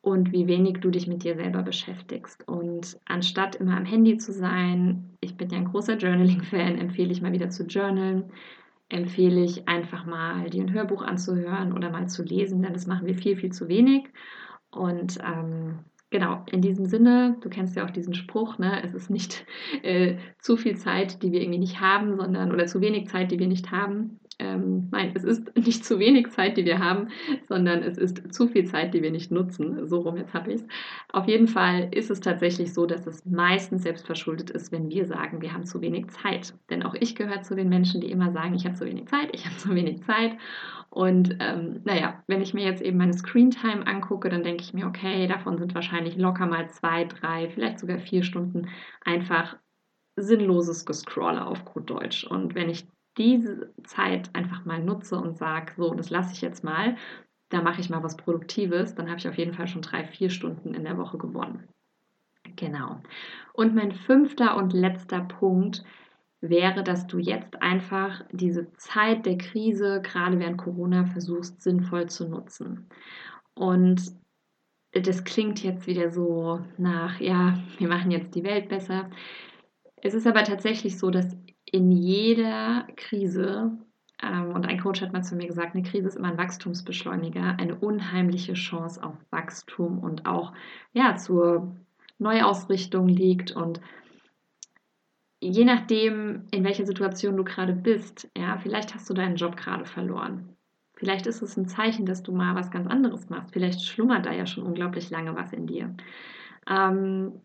und 0.00 0.32
wie 0.32 0.46
wenig 0.46 0.78
du 0.78 0.90
dich 0.90 1.08
mit 1.08 1.24
dir 1.24 1.34
selber 1.34 1.62
beschäftigst. 1.62 2.46
Und 2.46 2.98
anstatt 3.04 3.56
immer 3.56 3.76
am 3.76 3.84
Handy 3.84 4.16
zu 4.18 4.32
sein, 4.32 5.16
ich 5.20 5.36
bin 5.36 5.50
ja 5.50 5.58
ein 5.58 5.70
großer 5.72 5.96
Journaling-Fan, 5.96 6.78
empfehle 6.78 7.10
ich 7.10 7.20
mal 7.20 7.32
wieder 7.32 7.50
zu 7.50 7.64
journalen, 7.64 8.24
empfehle 8.88 9.42
ich 9.42 9.66
einfach 9.68 10.04
mal 10.06 10.50
dir 10.50 10.62
ein 10.62 10.72
Hörbuch 10.72 11.02
anzuhören 11.02 11.72
oder 11.72 11.90
mal 11.90 12.08
zu 12.08 12.22
lesen, 12.22 12.62
denn 12.62 12.74
das 12.74 12.86
machen 12.86 13.06
wir 13.06 13.16
viel, 13.16 13.36
viel 13.36 13.52
zu 13.52 13.68
wenig. 13.68 14.04
Und 14.70 15.18
ähm, 15.24 15.80
genau, 16.12 16.44
in 16.50 16.60
diesem 16.60 16.86
Sinne, 16.86 17.36
du 17.40 17.48
kennst 17.48 17.74
ja 17.74 17.84
auch 17.84 17.90
diesen 17.90 18.14
Spruch, 18.14 18.58
ne? 18.58 18.80
es 18.84 18.94
ist 18.94 19.10
nicht 19.10 19.44
äh, 19.82 20.16
zu 20.38 20.56
viel 20.56 20.76
Zeit, 20.76 21.22
die 21.22 21.32
wir 21.32 21.40
irgendwie 21.40 21.58
nicht 21.58 21.80
haben, 21.80 22.16
sondern 22.16 22.52
oder 22.52 22.66
zu 22.66 22.80
wenig 22.80 23.08
Zeit, 23.08 23.32
die 23.32 23.40
wir 23.40 23.48
nicht 23.48 23.72
haben, 23.72 24.20
ähm, 24.42 24.88
nein, 24.90 25.12
es 25.14 25.22
ist 25.22 25.54
nicht 25.66 25.84
zu 25.84 25.98
wenig 25.98 26.30
Zeit, 26.30 26.56
die 26.56 26.64
wir 26.64 26.78
haben, 26.78 27.08
sondern 27.48 27.82
es 27.82 27.96
ist 27.96 28.34
zu 28.34 28.48
viel 28.48 28.64
Zeit, 28.64 28.92
die 28.92 29.02
wir 29.02 29.10
nicht 29.10 29.30
nutzen. 29.30 29.86
So 29.86 30.00
rum, 30.00 30.16
jetzt 30.16 30.34
habe 30.34 30.52
ich 30.52 30.62
es. 30.62 30.66
Auf 31.12 31.28
jeden 31.28 31.46
Fall 31.46 31.88
ist 31.92 32.10
es 32.10 32.20
tatsächlich 32.20 32.74
so, 32.74 32.86
dass 32.86 33.06
es 33.06 33.24
meistens 33.24 33.84
selbst 33.84 34.06
verschuldet 34.06 34.50
ist, 34.50 34.72
wenn 34.72 34.90
wir 34.90 35.06
sagen, 35.06 35.40
wir 35.40 35.52
haben 35.52 35.64
zu 35.64 35.80
wenig 35.80 36.08
Zeit. 36.08 36.54
Denn 36.70 36.82
auch 36.82 36.94
ich 36.94 37.14
gehöre 37.14 37.42
zu 37.42 37.54
den 37.54 37.68
Menschen, 37.68 38.00
die 38.00 38.10
immer 38.10 38.32
sagen, 38.32 38.54
ich 38.54 38.64
habe 38.64 38.74
zu 38.74 38.84
wenig 38.84 39.06
Zeit, 39.06 39.28
ich 39.32 39.46
habe 39.46 39.56
zu 39.56 39.74
wenig 39.74 40.02
Zeit. 40.02 40.36
Und 40.90 41.36
ähm, 41.40 41.80
naja, 41.84 42.22
wenn 42.26 42.42
ich 42.42 42.52
mir 42.52 42.64
jetzt 42.64 42.82
eben 42.82 42.98
meine 42.98 43.14
Screentime 43.14 43.86
angucke, 43.86 44.28
dann 44.28 44.42
denke 44.42 44.62
ich 44.62 44.74
mir, 44.74 44.86
okay, 44.86 45.26
davon 45.26 45.56
sind 45.56 45.74
wahrscheinlich 45.74 46.16
locker 46.16 46.46
mal 46.46 46.68
zwei, 46.68 47.04
drei, 47.04 47.48
vielleicht 47.48 47.78
sogar 47.78 47.98
vier 47.98 48.22
Stunden 48.22 48.68
einfach 49.04 49.56
sinnloses 50.16 50.84
Gescrolle 50.84 51.46
auf 51.46 51.64
gut 51.64 51.88
Deutsch. 51.88 52.24
Und 52.24 52.54
wenn 52.54 52.68
ich 52.68 52.86
diese 53.18 53.72
Zeit 53.84 54.30
einfach 54.34 54.64
mal 54.64 54.82
nutze 54.82 55.16
und 55.16 55.36
sage, 55.36 55.72
so, 55.76 55.94
das 55.94 56.10
lasse 56.10 56.32
ich 56.32 56.40
jetzt 56.40 56.64
mal, 56.64 56.96
da 57.48 57.60
mache 57.60 57.80
ich 57.80 57.90
mal 57.90 58.02
was 58.02 58.16
Produktives, 58.16 58.94
dann 58.94 59.08
habe 59.08 59.18
ich 59.18 59.28
auf 59.28 59.36
jeden 59.36 59.52
Fall 59.52 59.68
schon 59.68 59.82
drei, 59.82 60.04
vier 60.04 60.30
Stunden 60.30 60.74
in 60.74 60.84
der 60.84 60.96
Woche 60.96 61.18
gewonnen. 61.18 61.68
Genau. 62.56 63.00
Und 63.52 63.74
mein 63.74 63.92
fünfter 63.92 64.56
und 64.56 64.72
letzter 64.72 65.20
Punkt 65.20 65.84
wäre, 66.40 66.82
dass 66.82 67.06
du 67.06 67.18
jetzt 67.18 67.62
einfach 67.62 68.24
diese 68.32 68.72
Zeit 68.72 69.26
der 69.26 69.38
Krise, 69.38 70.00
gerade 70.02 70.38
während 70.38 70.58
Corona, 70.58 71.04
versuchst 71.04 71.62
sinnvoll 71.62 72.08
zu 72.08 72.28
nutzen. 72.28 72.88
Und 73.54 74.02
das 74.92 75.24
klingt 75.24 75.62
jetzt 75.62 75.86
wieder 75.86 76.10
so 76.10 76.60
nach, 76.78 77.20
ja, 77.20 77.58
wir 77.78 77.88
machen 77.88 78.10
jetzt 78.10 78.34
die 78.34 78.44
Welt 78.44 78.68
besser. 78.68 79.08
Es 80.02 80.14
ist 80.14 80.26
aber 80.26 80.42
tatsächlich 80.42 80.98
so, 80.98 81.10
dass 81.10 81.36
in 81.72 81.90
jeder 81.90 82.86
Krise, 82.96 83.72
ähm, 84.22 84.52
und 84.52 84.66
ein 84.66 84.80
Coach 84.80 85.00
hat 85.00 85.12
mal 85.12 85.24
zu 85.24 85.34
mir 85.34 85.48
gesagt, 85.48 85.74
eine 85.74 85.82
Krise 85.82 86.06
ist 86.06 86.16
immer 86.16 86.28
ein 86.28 86.38
Wachstumsbeschleuniger, 86.38 87.56
eine 87.58 87.74
unheimliche 87.74 88.52
Chance 88.52 89.02
auf 89.02 89.16
Wachstum 89.30 89.98
und 89.98 90.26
auch 90.26 90.52
ja, 90.92 91.16
zur 91.16 91.76
Neuausrichtung 92.18 93.08
liegt. 93.08 93.50
Und 93.52 93.80
je 95.40 95.64
nachdem, 95.64 96.44
in 96.52 96.62
welcher 96.62 96.86
Situation 96.86 97.36
du 97.36 97.42
gerade 97.42 97.72
bist, 97.72 98.30
ja, 98.36 98.58
vielleicht 98.58 98.94
hast 98.94 99.10
du 99.10 99.14
deinen 99.14 99.36
Job 99.36 99.56
gerade 99.56 99.84
verloren. 99.84 100.56
Vielleicht 100.94 101.26
ist 101.26 101.42
es 101.42 101.56
ein 101.56 101.66
Zeichen, 101.66 102.06
dass 102.06 102.22
du 102.22 102.32
mal 102.32 102.54
was 102.54 102.70
ganz 102.70 102.86
anderes 102.86 103.28
machst. 103.28 103.52
Vielleicht 103.52 103.82
schlummert 103.82 104.24
da 104.24 104.32
ja 104.32 104.46
schon 104.46 104.62
unglaublich 104.62 105.10
lange 105.10 105.34
was 105.34 105.52
in 105.52 105.66
dir. 105.66 105.96
Ähm, 106.68 107.40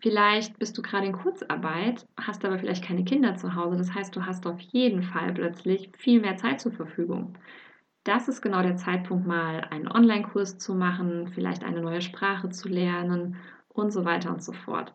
Vielleicht 0.00 0.58
bist 0.58 0.78
du 0.78 0.82
gerade 0.82 1.06
in 1.06 1.12
Kurzarbeit, 1.12 2.06
hast 2.16 2.44
aber 2.44 2.58
vielleicht 2.58 2.84
keine 2.84 3.04
Kinder 3.04 3.34
zu 3.36 3.54
Hause. 3.54 3.76
Das 3.76 3.94
heißt, 3.94 4.14
du 4.14 4.26
hast 4.26 4.46
auf 4.46 4.60
jeden 4.60 5.02
Fall 5.02 5.32
plötzlich 5.32 5.90
viel 5.96 6.20
mehr 6.20 6.36
Zeit 6.36 6.60
zur 6.60 6.72
Verfügung. 6.72 7.36
Das 8.04 8.28
ist 8.28 8.40
genau 8.40 8.62
der 8.62 8.76
Zeitpunkt, 8.76 9.26
mal 9.26 9.60
einen 9.70 9.88
Online-Kurs 9.88 10.58
zu 10.58 10.74
machen, 10.74 11.28
vielleicht 11.28 11.64
eine 11.64 11.80
neue 11.80 12.00
Sprache 12.00 12.48
zu 12.50 12.68
lernen 12.68 13.36
und 13.68 13.92
so 13.92 14.04
weiter 14.04 14.30
und 14.30 14.42
so 14.42 14.52
fort. 14.52 14.94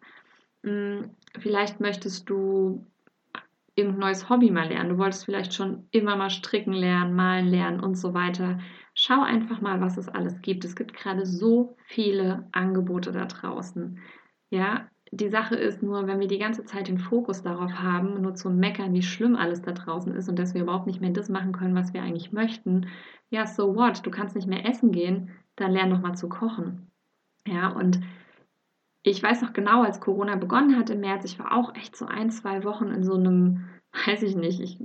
Hm, 0.63 1.09
vielleicht 1.37 1.79
möchtest 1.79 2.29
du 2.29 2.85
irgendein 3.75 3.99
neues 3.99 4.29
Hobby 4.29 4.51
mal 4.51 4.67
lernen. 4.67 4.89
Du 4.89 4.97
wolltest 4.97 5.25
vielleicht 5.25 5.53
schon 5.53 5.87
immer 5.91 6.15
mal 6.15 6.29
stricken 6.29 6.73
lernen, 6.73 7.15
malen 7.15 7.47
lernen 7.47 7.79
und 7.79 7.95
so 7.95 8.13
weiter. 8.13 8.59
Schau 8.93 9.21
einfach 9.21 9.61
mal, 9.61 9.81
was 9.81 9.97
es 9.97 10.07
alles 10.07 10.41
gibt. 10.41 10.63
Es 10.65 10.75
gibt 10.75 10.93
gerade 10.93 11.25
so 11.25 11.75
viele 11.87 12.47
Angebote 12.51 13.11
da 13.11 13.25
draußen. 13.25 13.99
Ja, 14.53 14.87
die 15.11 15.29
Sache 15.29 15.55
ist 15.55 15.81
nur, 15.81 16.05
wenn 16.05 16.19
wir 16.19 16.27
die 16.27 16.37
ganze 16.37 16.63
Zeit 16.63 16.87
den 16.87 16.99
Fokus 16.99 17.41
darauf 17.41 17.73
haben, 17.73 18.21
nur 18.21 18.35
zu 18.35 18.51
meckern, 18.51 18.93
wie 18.93 19.01
schlimm 19.01 19.35
alles 19.35 19.63
da 19.63 19.71
draußen 19.71 20.13
ist 20.13 20.29
und 20.29 20.37
dass 20.37 20.53
wir 20.53 20.61
überhaupt 20.61 20.85
nicht 20.85 21.01
mehr 21.01 21.09
das 21.09 21.27
machen 21.27 21.53
können, 21.53 21.73
was 21.73 21.91
wir 21.91 22.03
eigentlich 22.03 22.31
möchten, 22.31 22.85
ja, 23.31 23.47
so 23.47 23.75
what? 23.75 24.05
Du 24.05 24.11
kannst 24.11 24.35
nicht 24.35 24.47
mehr 24.47 24.63
essen 24.69 24.91
gehen, 24.91 25.31
dann 25.55 25.71
lern 25.71 25.89
doch 25.89 26.01
mal 26.01 26.13
zu 26.13 26.29
kochen. 26.29 26.91
Ja, 27.47 27.69
und 27.69 27.99
ich 29.01 29.23
weiß 29.23 29.41
noch 29.41 29.53
genau, 29.53 29.81
als 29.81 29.99
Corona 29.99 30.35
begonnen 30.35 30.77
hat 30.77 30.91
im 30.91 30.99
März, 30.99 31.25
ich 31.25 31.39
war 31.39 31.57
auch 31.57 31.73
echt 31.73 31.95
so 31.95 32.05
ein, 32.05 32.29
zwei 32.29 32.63
Wochen 32.63 32.89
in 32.89 33.03
so 33.03 33.15
einem, 33.15 33.67
weiß 34.05 34.21
ich 34.21 34.35
nicht, 34.35 34.59
ich, 34.59 34.79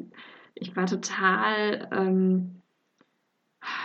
ich 0.55 0.77
war 0.77 0.87
total, 0.87 1.91
ähm, 1.93 2.58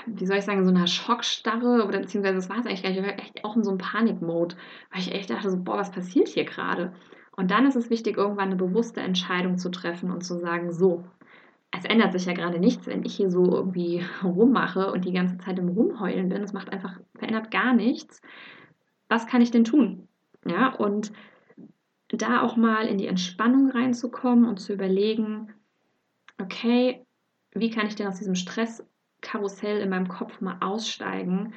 wie 0.05 0.25
soll 0.25 0.37
ich 0.37 0.45
sagen, 0.45 0.63
so 0.63 0.71
einer 0.71 0.87
Schockstarre 0.87 1.85
oder 1.85 1.99
beziehungsweise 1.99 2.35
das 2.35 2.49
war 2.49 2.59
es 2.59 2.65
eigentlich 2.65 2.83
gar 2.83 2.89
nicht, 2.89 2.99
ich 2.99 3.05
war 3.05 3.19
echt 3.19 3.43
auch 3.45 3.55
in 3.55 3.63
so 3.63 3.71
einem 3.71 3.79
Panikmode, 3.79 4.55
weil 4.91 5.01
ich 5.01 5.13
echt 5.13 5.29
dachte 5.29 5.49
so, 5.49 5.57
boah, 5.57 5.77
was 5.77 5.91
passiert 5.91 6.27
hier 6.27 6.45
gerade? 6.45 6.93
Und 7.35 7.51
dann 7.51 7.65
ist 7.65 7.75
es 7.75 7.89
wichtig, 7.89 8.17
irgendwann 8.17 8.47
eine 8.47 8.55
bewusste 8.55 9.01
Entscheidung 9.01 9.57
zu 9.57 9.69
treffen 9.69 10.11
und 10.11 10.23
zu 10.23 10.39
sagen, 10.39 10.71
so, 10.71 11.03
es 11.71 11.85
ändert 11.85 12.13
sich 12.13 12.25
ja 12.25 12.33
gerade 12.33 12.59
nichts, 12.59 12.85
wenn 12.85 13.03
ich 13.03 13.15
hier 13.15 13.31
so 13.31 13.45
irgendwie 13.45 14.05
rummache 14.23 14.91
und 14.91 15.05
die 15.05 15.13
ganze 15.13 15.37
Zeit 15.39 15.57
im 15.57 15.69
Rumheulen 15.69 16.29
bin. 16.29 16.43
Es 16.43 16.53
macht 16.53 16.71
einfach, 16.71 16.99
verändert 17.15 17.49
gar 17.49 17.73
nichts. 17.73 18.21
Was 19.09 19.25
kann 19.25 19.41
ich 19.41 19.49
denn 19.49 19.63
tun? 19.63 20.07
Ja, 20.45 20.75
und 20.75 21.11
da 22.09 22.41
auch 22.41 22.57
mal 22.57 22.85
in 22.85 22.99
die 22.99 23.07
Entspannung 23.07 23.71
reinzukommen 23.71 24.45
und 24.45 24.59
zu 24.59 24.73
überlegen, 24.73 25.51
okay, 26.39 27.03
wie 27.53 27.71
kann 27.71 27.87
ich 27.87 27.95
denn 27.95 28.07
aus 28.07 28.19
diesem 28.19 28.35
Stresskarussell 29.23 29.79
in 29.79 29.89
meinem 29.89 30.07
Kopf 30.07 30.41
mal 30.41 30.57
aussteigen? 30.59 31.53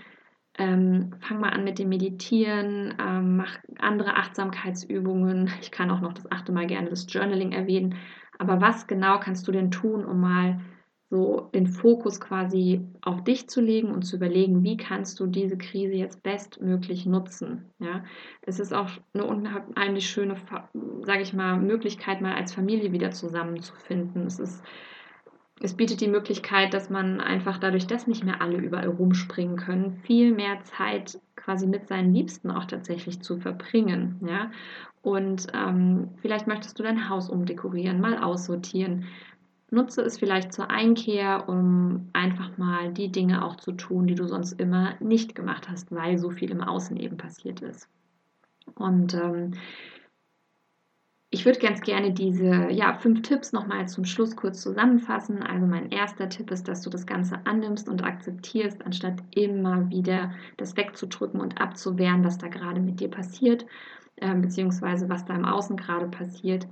Ähm, 0.58 1.14
fang 1.20 1.40
mal 1.40 1.50
an 1.50 1.64
mit 1.64 1.78
dem 1.78 1.90
Meditieren, 1.90 2.94
ähm, 2.98 3.36
mach 3.36 3.58
andere 3.78 4.16
Achtsamkeitsübungen. 4.16 5.50
Ich 5.60 5.70
kann 5.70 5.90
auch 5.90 6.00
noch 6.00 6.14
das 6.14 6.30
achte 6.30 6.52
Mal 6.52 6.66
gerne 6.66 6.88
das 6.88 7.06
Journaling 7.08 7.52
erwähnen. 7.52 7.96
Aber 8.38 8.60
was 8.60 8.86
genau 8.86 9.18
kannst 9.18 9.46
du 9.48 9.52
denn 9.52 9.70
tun, 9.70 10.04
um 10.04 10.20
mal 10.20 10.60
so 11.08 11.50
den 11.54 11.66
Fokus 11.68 12.20
quasi 12.20 12.80
auf 13.02 13.22
dich 13.22 13.48
zu 13.48 13.60
legen 13.60 13.92
und 13.92 14.02
zu 14.02 14.16
überlegen, 14.16 14.64
wie 14.64 14.76
kannst 14.76 15.20
du 15.20 15.26
diese 15.26 15.56
Krise 15.56 15.94
jetzt 15.94 16.22
bestmöglich 16.24 17.06
nutzen. 17.06 17.70
Ja, 17.78 18.02
es 18.42 18.58
ist 18.58 18.72
auch 18.74 18.90
eine 19.14 19.24
unheimlich 19.24 20.08
schöne, 20.08 20.36
sage 21.02 21.22
ich 21.22 21.32
mal, 21.32 21.58
Möglichkeit, 21.58 22.22
mal 22.22 22.34
als 22.34 22.52
Familie 22.52 22.90
wieder 22.90 23.12
zusammenzufinden. 23.12 24.26
Es 24.26 24.40
ist 24.40 24.64
es 25.60 25.74
bietet 25.74 26.00
die 26.00 26.08
Möglichkeit, 26.08 26.74
dass 26.74 26.90
man 26.90 27.20
einfach 27.20 27.58
dadurch, 27.58 27.86
dass 27.86 28.06
nicht 28.06 28.24
mehr 28.24 28.42
alle 28.42 28.58
überall 28.58 28.88
rumspringen 28.88 29.56
können, 29.56 30.00
viel 30.02 30.34
mehr 30.34 30.62
Zeit 30.64 31.18
quasi 31.34 31.66
mit 31.66 31.88
seinen 31.88 32.12
Liebsten 32.12 32.50
auch 32.50 32.66
tatsächlich 32.66 33.22
zu 33.22 33.38
verbringen. 33.38 34.20
Ja? 34.26 34.50
Und 35.02 35.46
ähm, 35.54 36.10
vielleicht 36.20 36.46
möchtest 36.46 36.78
du 36.78 36.82
dein 36.82 37.08
Haus 37.08 37.30
umdekorieren, 37.30 38.00
mal 38.00 38.18
aussortieren. 38.18 39.04
Nutze 39.70 40.02
es 40.02 40.18
vielleicht 40.18 40.52
zur 40.52 40.70
Einkehr, 40.70 41.48
um 41.48 42.10
einfach 42.12 42.56
mal 42.58 42.92
die 42.92 43.10
Dinge 43.10 43.44
auch 43.44 43.56
zu 43.56 43.72
tun, 43.72 44.06
die 44.06 44.14
du 44.14 44.26
sonst 44.26 44.60
immer 44.60 44.94
nicht 45.00 45.34
gemacht 45.34 45.68
hast, 45.68 45.90
weil 45.90 46.18
so 46.18 46.30
viel 46.30 46.50
im 46.50 46.62
Außen 46.62 46.96
eben 46.96 47.16
passiert 47.16 47.62
ist. 47.62 47.88
Und 48.74 49.14
ähm, 49.14 49.52
ich 51.30 51.44
würde 51.44 51.58
ganz 51.58 51.80
gerne 51.80 52.12
diese 52.12 52.70
ja, 52.70 52.94
fünf 52.94 53.22
Tipps 53.22 53.52
nochmal 53.52 53.88
zum 53.88 54.04
Schluss 54.04 54.36
kurz 54.36 54.62
zusammenfassen. 54.62 55.42
Also 55.42 55.66
mein 55.66 55.90
erster 55.90 56.28
Tipp 56.28 56.50
ist, 56.50 56.68
dass 56.68 56.82
du 56.82 56.90
das 56.90 57.06
Ganze 57.06 57.40
annimmst 57.44 57.88
und 57.88 58.04
akzeptierst, 58.04 58.84
anstatt 58.86 59.22
immer 59.32 59.90
wieder 59.90 60.32
das 60.56 60.76
wegzudrücken 60.76 61.40
und 61.40 61.60
abzuwehren, 61.60 62.24
was 62.24 62.38
da 62.38 62.48
gerade 62.48 62.80
mit 62.80 63.00
dir 63.00 63.10
passiert, 63.10 63.66
äh, 64.16 64.34
beziehungsweise 64.34 65.08
was 65.08 65.24
da 65.24 65.34
im 65.34 65.44
Außen 65.44 65.76
gerade 65.76 66.06
passiert. 66.06 66.68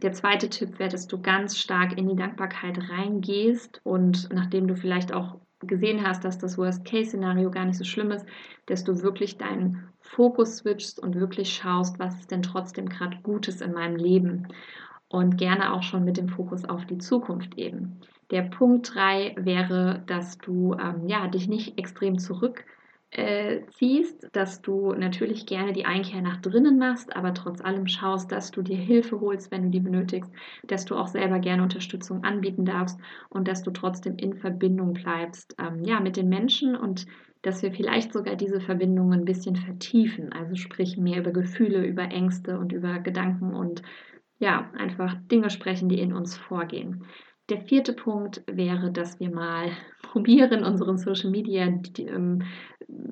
Der 0.00 0.12
zweite 0.12 0.48
Tipp 0.48 0.78
wäre, 0.78 0.90
dass 0.90 1.06
du 1.06 1.20
ganz 1.20 1.58
stark 1.58 1.96
in 1.96 2.08
die 2.08 2.16
Dankbarkeit 2.16 2.78
reingehst 2.90 3.80
und 3.84 4.30
nachdem 4.32 4.66
du 4.66 4.74
vielleicht 4.74 5.12
auch 5.12 5.36
gesehen 5.66 6.06
hast, 6.06 6.24
dass 6.24 6.38
das 6.38 6.58
Worst-Case-Szenario 6.58 7.50
gar 7.50 7.64
nicht 7.64 7.78
so 7.78 7.84
schlimm 7.84 8.10
ist, 8.10 8.26
dass 8.66 8.84
du 8.84 9.02
wirklich 9.02 9.38
deinen 9.38 9.88
Fokus 10.00 10.58
switchst 10.58 10.98
und 10.98 11.14
wirklich 11.14 11.52
schaust, 11.52 11.98
was 11.98 12.20
ist 12.20 12.30
denn 12.30 12.42
trotzdem 12.42 12.88
gerade 12.88 13.18
Gutes 13.22 13.60
in 13.60 13.72
meinem 13.72 13.96
Leben 13.96 14.48
und 15.08 15.36
gerne 15.36 15.72
auch 15.72 15.82
schon 15.82 16.04
mit 16.04 16.16
dem 16.16 16.28
Fokus 16.28 16.64
auf 16.64 16.86
die 16.86 16.98
Zukunft 16.98 17.56
eben. 17.58 18.00
Der 18.30 18.42
Punkt 18.42 18.94
3 18.94 19.36
wäre, 19.38 20.02
dass 20.06 20.38
du 20.38 20.74
ähm, 20.74 21.06
ja, 21.06 21.28
dich 21.28 21.48
nicht 21.48 21.78
extrem 21.78 22.18
zurück 22.18 22.64
äh, 23.12 23.60
ziehst, 23.72 24.28
dass 24.32 24.62
du 24.62 24.92
natürlich 24.94 25.44
gerne 25.44 25.74
die 25.74 25.84
Einkehr 25.84 26.22
nach 26.22 26.40
drinnen 26.40 26.78
machst, 26.78 27.14
aber 27.14 27.34
trotz 27.34 27.60
allem 27.60 27.86
schaust, 27.86 28.32
dass 28.32 28.50
du 28.50 28.62
dir 28.62 28.76
Hilfe 28.76 29.20
holst, 29.20 29.50
wenn 29.50 29.64
du 29.64 29.68
die 29.68 29.80
benötigst, 29.80 30.30
dass 30.64 30.86
du 30.86 30.96
auch 30.96 31.08
selber 31.08 31.38
gerne 31.38 31.62
Unterstützung 31.62 32.24
anbieten 32.24 32.64
darfst 32.64 32.98
und 33.28 33.48
dass 33.48 33.62
du 33.62 33.70
trotzdem 33.70 34.16
in 34.16 34.34
Verbindung 34.34 34.94
bleibst 34.94 35.54
ähm, 35.58 35.84
ja, 35.84 36.00
mit 36.00 36.16
den 36.16 36.30
Menschen 36.30 36.74
und 36.74 37.06
dass 37.42 37.62
wir 37.62 37.72
vielleicht 37.72 38.14
sogar 38.14 38.36
diese 38.36 38.60
Verbindungen 38.60 39.20
ein 39.20 39.24
bisschen 39.26 39.56
vertiefen, 39.56 40.32
also 40.32 40.54
sprich 40.54 40.96
mehr 40.96 41.20
über 41.20 41.32
Gefühle, 41.32 41.84
über 41.84 42.04
Ängste 42.04 42.58
und 42.58 42.72
über 42.72 42.98
Gedanken 42.98 43.52
und 43.54 43.82
ja, 44.38 44.70
einfach 44.76 45.16
Dinge 45.30 45.50
sprechen, 45.50 45.88
die 45.88 46.00
in 46.00 46.14
uns 46.14 46.36
vorgehen. 46.36 47.04
Der 47.52 47.60
vierte 47.60 47.92
Punkt 47.92 48.42
wäre, 48.46 48.90
dass 48.90 49.20
wir 49.20 49.28
mal 49.28 49.68
probieren, 50.02 50.64
unseren 50.64 50.96
Social 50.96 51.28
Media 51.28 51.66
die, 51.68 52.06
ähm, 52.06 52.44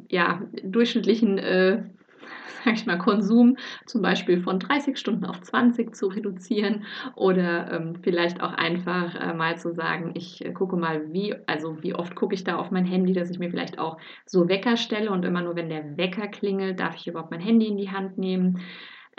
ja, 0.08 0.40
durchschnittlichen 0.64 1.36
äh, 1.36 1.82
sag 2.64 2.72
ich 2.72 2.86
mal, 2.86 2.96
Konsum 2.96 3.58
zum 3.84 4.00
Beispiel 4.00 4.40
von 4.40 4.58
30 4.58 4.96
Stunden 4.96 5.26
auf 5.26 5.42
20 5.42 5.94
zu 5.94 6.06
reduzieren 6.06 6.84
oder 7.16 7.70
ähm, 7.70 7.96
vielleicht 8.00 8.42
auch 8.42 8.54
einfach 8.54 9.14
äh, 9.14 9.34
mal 9.34 9.58
zu 9.58 9.74
sagen, 9.74 10.12
ich 10.14 10.42
äh, 10.42 10.52
gucke 10.54 10.76
mal, 10.76 11.12
wie, 11.12 11.34
also 11.46 11.82
wie 11.82 11.94
oft 11.94 12.14
gucke 12.14 12.34
ich 12.34 12.42
da 12.42 12.56
auf 12.56 12.70
mein 12.70 12.86
Handy, 12.86 13.12
dass 13.12 13.28
ich 13.28 13.38
mir 13.38 13.50
vielleicht 13.50 13.78
auch 13.78 13.98
so 14.24 14.48
Wecker 14.48 14.78
stelle 14.78 15.10
und 15.10 15.22
immer 15.26 15.42
nur, 15.42 15.54
wenn 15.54 15.68
der 15.68 15.98
Wecker 15.98 16.28
klingelt, 16.28 16.80
darf 16.80 16.96
ich 16.96 17.06
überhaupt 17.06 17.30
mein 17.30 17.40
Handy 17.40 17.66
in 17.66 17.76
die 17.76 17.90
Hand 17.90 18.16
nehmen 18.16 18.62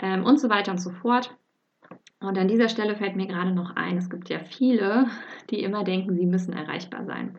ähm, 0.00 0.24
und 0.24 0.40
so 0.40 0.50
weiter 0.50 0.72
und 0.72 0.78
so 0.78 0.90
fort. 0.90 1.32
Und 2.22 2.38
an 2.38 2.48
dieser 2.48 2.68
Stelle 2.68 2.96
fällt 2.96 3.16
mir 3.16 3.26
gerade 3.26 3.52
noch 3.52 3.76
ein, 3.76 3.96
es 3.96 4.10
gibt 4.10 4.28
ja 4.28 4.38
viele, 4.38 5.06
die 5.50 5.62
immer 5.62 5.84
denken, 5.84 6.14
sie 6.14 6.26
müssen 6.26 6.52
erreichbar 6.52 7.04
sein. 7.04 7.36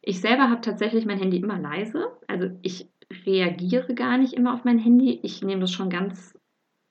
Ich 0.00 0.20
selber 0.20 0.50
habe 0.50 0.60
tatsächlich 0.60 1.06
mein 1.06 1.18
Handy 1.18 1.36
immer 1.36 1.58
leise. 1.58 2.08
Also 2.26 2.50
ich 2.62 2.88
reagiere 3.26 3.94
gar 3.94 4.18
nicht 4.18 4.32
immer 4.32 4.54
auf 4.54 4.64
mein 4.64 4.78
Handy. 4.78 5.20
Ich 5.22 5.42
nehme 5.42 5.60
das 5.60 5.72
schon 5.72 5.90
ganz 5.90 6.34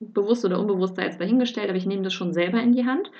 bewusst 0.00 0.44
oder 0.44 0.58
unbewusst 0.58 0.96
da 0.96 1.02
jetzt 1.02 1.20
dahingestellt, 1.20 1.68
aber 1.68 1.78
ich 1.78 1.86
nehme 1.86 2.02
das 2.02 2.14
schon 2.14 2.32
selber 2.32 2.60
in 2.60 2.72
die 2.72 2.86
Hand. 2.86 3.10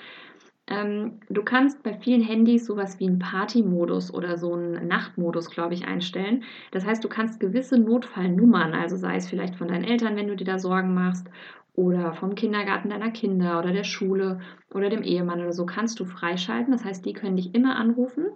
Ähm, 0.67 1.19
du 1.29 1.43
kannst 1.43 1.83
bei 1.83 1.93
vielen 1.93 2.21
Handys 2.21 2.65
sowas 2.65 2.99
wie 2.99 3.07
einen 3.07 3.19
Party-Modus 3.19 4.13
oder 4.13 4.37
so 4.37 4.53
einen 4.53 4.87
Nachtmodus, 4.87 5.49
glaube 5.49 5.73
ich, 5.73 5.85
einstellen. 5.85 6.43
Das 6.71 6.85
heißt, 6.85 7.03
du 7.03 7.09
kannst 7.09 7.39
gewisse 7.39 7.77
Notfallnummern, 7.77 8.73
also 8.73 8.95
sei 8.95 9.17
es 9.17 9.27
vielleicht 9.27 9.57
von 9.57 9.67
deinen 9.67 9.83
Eltern, 9.83 10.15
wenn 10.15 10.29
du 10.29 10.35
dir 10.35 10.45
da 10.45 10.59
Sorgen 10.59 10.93
machst, 10.93 11.29
oder 11.73 12.13
vom 12.13 12.35
Kindergarten 12.35 12.89
deiner 12.89 13.11
Kinder 13.11 13.57
oder 13.59 13.71
der 13.71 13.83
Schule 13.83 14.39
oder 14.73 14.89
dem 14.89 15.01
Ehemann 15.01 15.41
oder 15.41 15.53
so 15.53 15.65
kannst 15.65 15.99
du 15.99 16.05
freischalten. 16.05 16.71
Das 16.71 16.85
heißt, 16.85 17.05
die 17.05 17.13
können 17.13 17.35
dich 17.35 17.55
immer 17.55 17.75
anrufen, 17.75 18.27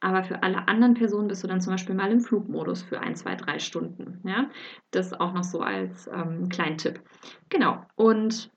aber 0.00 0.24
für 0.24 0.42
alle 0.42 0.66
anderen 0.66 0.94
Personen 0.94 1.28
bist 1.28 1.44
du 1.44 1.48
dann 1.48 1.60
zum 1.60 1.74
Beispiel 1.74 1.94
mal 1.94 2.10
im 2.10 2.20
Flugmodus 2.20 2.82
für 2.82 3.00
ein, 3.00 3.14
zwei, 3.14 3.34
drei 3.34 3.58
Stunden. 3.58 4.22
Ja? 4.26 4.48
Das 4.90 5.12
auch 5.12 5.34
noch 5.34 5.44
so 5.44 5.60
als 5.60 6.08
ähm, 6.08 6.48
kleinen 6.48 6.78
Tipp. 6.78 7.02
Genau. 7.50 7.84
Und 7.96 8.50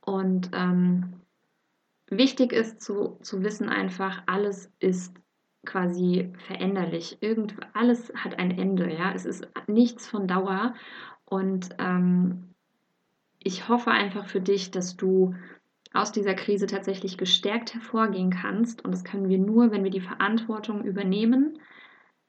Und 0.00 0.50
ähm, 0.54 1.14
wichtig 2.08 2.52
ist 2.52 2.80
zu, 2.80 3.18
zu 3.22 3.42
wissen 3.42 3.68
einfach, 3.68 4.22
alles 4.26 4.70
ist 4.78 5.16
quasi 5.64 6.32
veränderlich. 6.46 7.18
Irgend, 7.20 7.54
alles 7.74 8.12
hat 8.14 8.38
ein 8.38 8.50
Ende, 8.50 8.92
ja. 8.92 9.12
Es 9.12 9.26
ist 9.26 9.46
nichts 9.66 10.08
von 10.08 10.26
Dauer. 10.26 10.74
Und 11.24 11.70
ähm, 11.78 12.54
ich 13.38 13.68
hoffe 13.68 13.90
einfach 13.90 14.26
für 14.26 14.40
dich, 14.40 14.70
dass 14.70 14.96
du 14.96 15.34
aus 15.92 16.12
dieser 16.12 16.34
Krise 16.34 16.66
tatsächlich 16.66 17.18
gestärkt 17.18 17.74
hervorgehen 17.74 18.30
kannst. 18.30 18.84
Und 18.84 18.92
das 18.92 19.04
können 19.04 19.28
wir 19.28 19.38
nur, 19.38 19.72
wenn 19.72 19.84
wir 19.84 19.90
die 19.90 20.00
Verantwortung 20.00 20.84
übernehmen, 20.84 21.58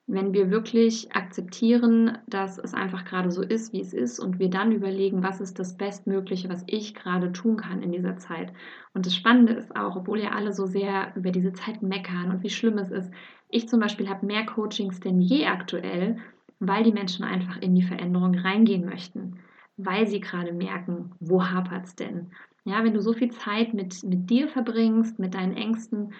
wenn 0.08 0.34
wir 0.34 0.52
wirklich 0.52 1.15
akzeptieren, 1.15 2.17
dass 2.28 2.58
es 2.58 2.74
einfach 2.74 3.06
gerade 3.06 3.32
so 3.32 3.41
ist, 3.41 3.71
wie 3.71 3.80
es 3.80 3.93
ist 3.93 4.19
und 4.19 4.39
wir 4.39 4.50
dann 4.50 4.71
überlegen, 4.71 5.24
was 5.24 5.39
ist 5.39 5.58
das 5.58 5.78
Bestmögliche, 5.78 6.50
was 6.50 6.63
ich 6.67 6.95
gerade 6.95 7.32
tun 7.32 7.56
kann 7.56 7.82
in 7.82 7.91
dieser 7.91 8.17
Zeit. 8.17 8.52
Und 8.93 9.06
das 9.06 9.15
Spannende 9.15 9.54
ist 9.54 9.74
auch, 9.76 9.95
obwohl 9.95 10.19
ja 10.19 10.32
alle 10.32 10.54
so 10.54 10.65
sehr 10.65 11.15
über 11.15 11.32
diese 11.32 11.54
Zeit 11.54 11.82
meckern 11.82 12.32
und 12.32 12.43
wie 12.43 12.50
schlimm 12.50 12.78
es 12.78 12.91
ist, 12.91 13.12
ich 13.50 13.69
zum 13.69 13.80
Beispiel 13.80 14.10
habe 14.10 14.26
mehr 14.26 14.45
Coachings 14.45 15.00
denn 15.00 15.21
je 15.21 15.45
aktuell, 15.45 16.17
weil 16.60 16.84
die 16.84 16.93
Menschen 16.93 17.24
einfach 17.24 17.62
in 17.62 17.74
die 17.76 17.84
Veränderung 17.84 18.36
reingehen 18.36 18.86
möchten, 18.86 19.39
weil 19.78 20.08
sie 20.08 20.19
gerade 20.19 20.52
merken, 20.52 21.12
wo 21.19 21.43
hapert 21.43 21.86
es 21.86 21.95
denn. 21.95 22.32
Ja, 22.63 22.84
wenn 22.84 22.93
du 22.93 23.02
so 23.02 23.13
viel 23.13 23.32
Zeit 23.32 23.74
mit, 23.74 24.04
mit 24.04 24.30
dir 24.30 24.47
verbringst, 24.47 25.17
mit 25.19 25.34
deinen 25.34 25.58
Ängsten, 25.58 26.13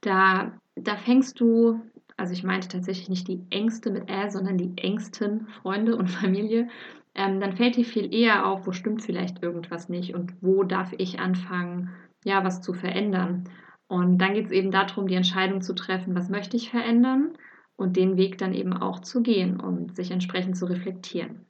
da, 0.00 0.58
da 0.74 0.96
fängst 0.96 1.38
du 1.38 1.80
also 2.16 2.34
ich 2.34 2.44
meinte 2.44 2.68
tatsächlich 2.68 3.08
nicht 3.08 3.28
die 3.28 3.42
Ängste 3.50 3.90
mit 3.90 4.08
Ä, 4.08 4.30
sondern 4.30 4.58
die 4.58 4.72
engsten 4.76 5.46
Freunde 5.48 5.96
und 5.96 6.08
Familie, 6.22 6.68
ähm, 7.14 7.40
dann 7.40 7.56
fällt 7.56 7.76
dir 7.76 7.84
viel 7.84 8.14
eher 8.14 8.46
auf, 8.46 8.66
wo 8.66 8.72
stimmt 8.72 9.02
vielleicht 9.02 9.42
irgendwas 9.42 9.88
nicht 9.88 10.14
und 10.14 10.34
wo 10.40 10.62
darf 10.62 10.92
ich 10.96 11.20
anfangen, 11.20 11.90
ja, 12.24 12.44
was 12.44 12.62
zu 12.62 12.72
verändern. 12.72 13.48
Und 13.88 14.18
dann 14.18 14.34
geht 14.34 14.46
es 14.46 14.52
eben 14.52 14.70
darum, 14.70 15.06
die 15.06 15.16
Entscheidung 15.16 15.60
zu 15.60 15.74
treffen, 15.74 16.14
was 16.14 16.30
möchte 16.30 16.56
ich 16.56 16.70
verändern 16.70 17.32
und 17.76 17.96
den 17.96 18.16
Weg 18.16 18.38
dann 18.38 18.54
eben 18.54 18.72
auch 18.72 19.00
zu 19.00 19.22
gehen 19.22 19.60
und 19.60 19.96
sich 19.96 20.10
entsprechend 20.10 20.56
zu 20.56 20.66
reflektieren. 20.66 21.44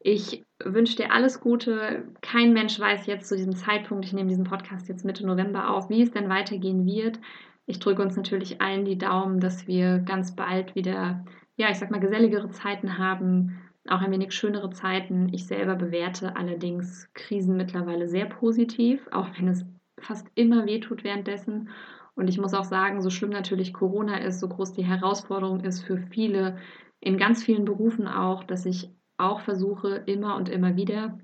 Ich 0.00 0.45
wünsche 0.64 0.96
dir 0.96 1.12
alles 1.12 1.40
Gute. 1.40 2.04
Kein 2.22 2.52
Mensch 2.52 2.78
weiß 2.78 3.06
jetzt 3.06 3.28
zu 3.28 3.36
diesem 3.36 3.54
Zeitpunkt, 3.54 4.04
ich 4.04 4.12
nehme 4.12 4.28
diesen 4.28 4.44
Podcast 4.44 4.88
jetzt 4.88 5.04
Mitte 5.04 5.26
November 5.26 5.70
auf, 5.70 5.90
wie 5.90 6.02
es 6.02 6.10
denn 6.10 6.28
weitergehen 6.28 6.86
wird. 6.86 7.20
Ich 7.66 7.78
drücke 7.78 8.02
uns 8.02 8.16
natürlich 8.16 8.60
allen 8.60 8.84
die 8.84 8.98
Daumen, 8.98 9.40
dass 9.40 9.66
wir 9.66 9.98
ganz 9.98 10.34
bald 10.34 10.74
wieder, 10.74 11.24
ja, 11.56 11.70
ich 11.70 11.78
sag 11.78 11.90
mal, 11.90 12.00
geselligere 12.00 12.50
Zeiten 12.50 12.98
haben, 12.98 13.60
auch 13.88 14.00
ein 14.00 14.10
wenig 14.12 14.32
schönere 14.32 14.70
Zeiten. 14.70 15.28
Ich 15.32 15.46
selber 15.46 15.74
bewerte 15.74 16.36
allerdings 16.36 17.08
Krisen 17.14 17.56
mittlerweile 17.56 18.08
sehr 18.08 18.26
positiv, 18.26 19.06
auch 19.10 19.28
wenn 19.36 19.48
es 19.48 19.64
fast 19.98 20.26
immer 20.34 20.66
wehtut 20.66 21.04
währenddessen. 21.04 21.70
Und 22.14 22.28
ich 22.28 22.38
muss 22.38 22.54
auch 22.54 22.64
sagen, 22.64 23.02
so 23.02 23.10
schlimm 23.10 23.30
natürlich 23.30 23.74
Corona 23.74 24.18
ist, 24.18 24.40
so 24.40 24.48
groß 24.48 24.72
die 24.72 24.84
Herausforderung 24.84 25.60
ist 25.60 25.82
für 25.82 25.98
viele, 25.98 26.56
in 27.00 27.18
ganz 27.18 27.44
vielen 27.44 27.64
Berufen 27.64 28.08
auch, 28.08 28.42
dass 28.44 28.64
ich 28.64 28.90
auch 29.18 29.40
versuche, 29.40 30.02
immer 30.06 30.36
und 30.36 30.48
immer 30.48 30.76
wieder 30.76 31.18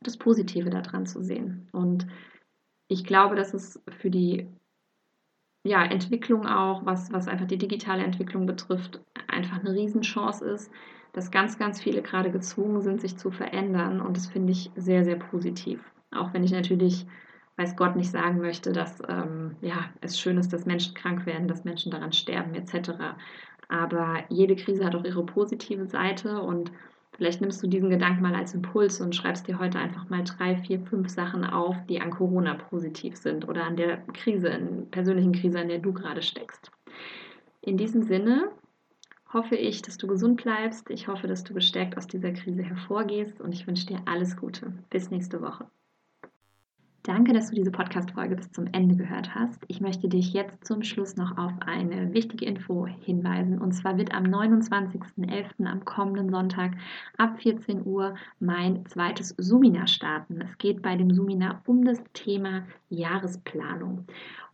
das 0.00 0.16
Positive 0.16 0.70
daran 0.70 1.06
zu 1.06 1.22
sehen. 1.22 1.68
Und 1.72 2.06
ich 2.88 3.04
glaube, 3.04 3.36
dass 3.36 3.54
es 3.54 3.82
für 3.98 4.10
die 4.10 4.48
ja, 5.64 5.82
Entwicklung 5.82 6.46
auch, 6.46 6.84
was, 6.84 7.12
was 7.12 7.26
einfach 7.26 7.46
die 7.46 7.58
digitale 7.58 8.04
Entwicklung 8.04 8.46
betrifft, 8.46 9.00
einfach 9.28 9.60
eine 9.60 9.72
Riesenchance 9.72 10.44
ist, 10.44 10.70
dass 11.12 11.30
ganz, 11.30 11.58
ganz 11.58 11.80
viele 11.80 12.02
gerade 12.02 12.30
gezwungen 12.30 12.82
sind, 12.82 13.00
sich 13.00 13.16
zu 13.16 13.30
verändern. 13.30 14.00
Und 14.00 14.16
das 14.16 14.26
finde 14.26 14.52
ich 14.52 14.70
sehr, 14.76 15.04
sehr 15.04 15.16
positiv. 15.16 15.80
Auch 16.10 16.34
wenn 16.34 16.44
ich 16.44 16.52
natürlich, 16.52 17.06
weiß 17.56 17.76
Gott, 17.76 17.96
nicht 17.96 18.10
sagen 18.10 18.40
möchte, 18.40 18.72
dass 18.72 19.00
ähm, 19.08 19.56
ja, 19.62 19.86
es 20.02 20.20
schön 20.20 20.36
ist, 20.36 20.52
dass 20.52 20.66
Menschen 20.66 20.94
krank 20.94 21.24
werden, 21.24 21.48
dass 21.48 21.64
Menschen 21.64 21.90
daran 21.90 22.12
sterben, 22.12 22.54
etc. 22.54 23.16
Aber 23.68 24.24
jede 24.28 24.56
Krise 24.56 24.84
hat 24.84 24.94
auch 24.94 25.04
ihre 25.04 25.24
positive 25.24 25.86
Seite 25.86 26.42
und 26.42 26.72
Vielleicht 27.16 27.40
nimmst 27.40 27.62
du 27.62 27.68
diesen 27.68 27.90
Gedanken 27.90 28.22
mal 28.22 28.34
als 28.34 28.54
Impuls 28.54 29.00
und 29.00 29.14
schreibst 29.14 29.46
dir 29.46 29.58
heute 29.58 29.78
einfach 29.78 30.08
mal 30.10 30.24
drei, 30.24 30.56
vier, 30.56 30.80
fünf 30.80 31.08
Sachen 31.08 31.44
auf, 31.44 31.76
die 31.88 32.00
an 32.00 32.10
Corona 32.10 32.54
positiv 32.54 33.16
sind 33.16 33.48
oder 33.48 33.64
an 33.64 33.76
der 33.76 33.98
Krise, 34.12 34.48
in 34.48 34.90
persönlichen 34.90 35.32
Krise, 35.32 35.60
in 35.60 35.68
der 35.68 35.78
du 35.78 35.92
gerade 35.92 36.22
steckst. 36.22 36.72
In 37.60 37.76
diesem 37.76 38.02
Sinne 38.02 38.50
hoffe 39.32 39.54
ich, 39.54 39.80
dass 39.80 39.96
du 39.96 40.08
gesund 40.08 40.42
bleibst. 40.42 40.90
Ich 40.90 41.06
hoffe, 41.06 41.28
dass 41.28 41.44
du 41.44 41.54
gestärkt 41.54 41.96
aus 41.96 42.08
dieser 42.08 42.32
Krise 42.32 42.62
hervorgehst 42.62 43.40
und 43.40 43.52
ich 43.52 43.66
wünsche 43.66 43.86
dir 43.86 44.00
alles 44.06 44.36
Gute. 44.36 44.72
Bis 44.90 45.10
nächste 45.10 45.40
Woche. 45.40 45.66
Danke, 47.06 47.34
dass 47.34 47.50
du 47.50 47.54
diese 47.54 47.70
Podcast-Folge 47.70 48.34
bis 48.34 48.50
zum 48.50 48.66
Ende 48.72 48.96
gehört 48.96 49.34
hast. 49.34 49.62
Ich 49.68 49.82
möchte 49.82 50.08
dich 50.08 50.32
jetzt 50.32 50.64
zum 50.66 50.82
Schluss 50.82 51.16
noch 51.16 51.36
auf 51.36 51.52
eine 51.60 52.14
wichtige 52.14 52.46
Info 52.46 52.86
hinweisen. 52.86 53.58
Und 53.58 53.72
zwar 53.72 53.98
wird 53.98 54.14
am 54.14 54.24
29.11. 54.24 55.66
am 55.66 55.84
kommenden 55.84 56.30
Sonntag 56.30 56.72
ab 57.18 57.38
14 57.42 57.84
Uhr 57.84 58.14
mein 58.40 58.86
zweites 58.86 59.34
Suminar 59.36 59.86
starten. 59.86 60.40
Es 60.40 60.56
geht 60.56 60.80
bei 60.80 60.96
dem 60.96 61.12
Suminar 61.12 61.60
um 61.66 61.84
das 61.84 62.02
Thema 62.14 62.62
Jahresplanung. 62.88 64.06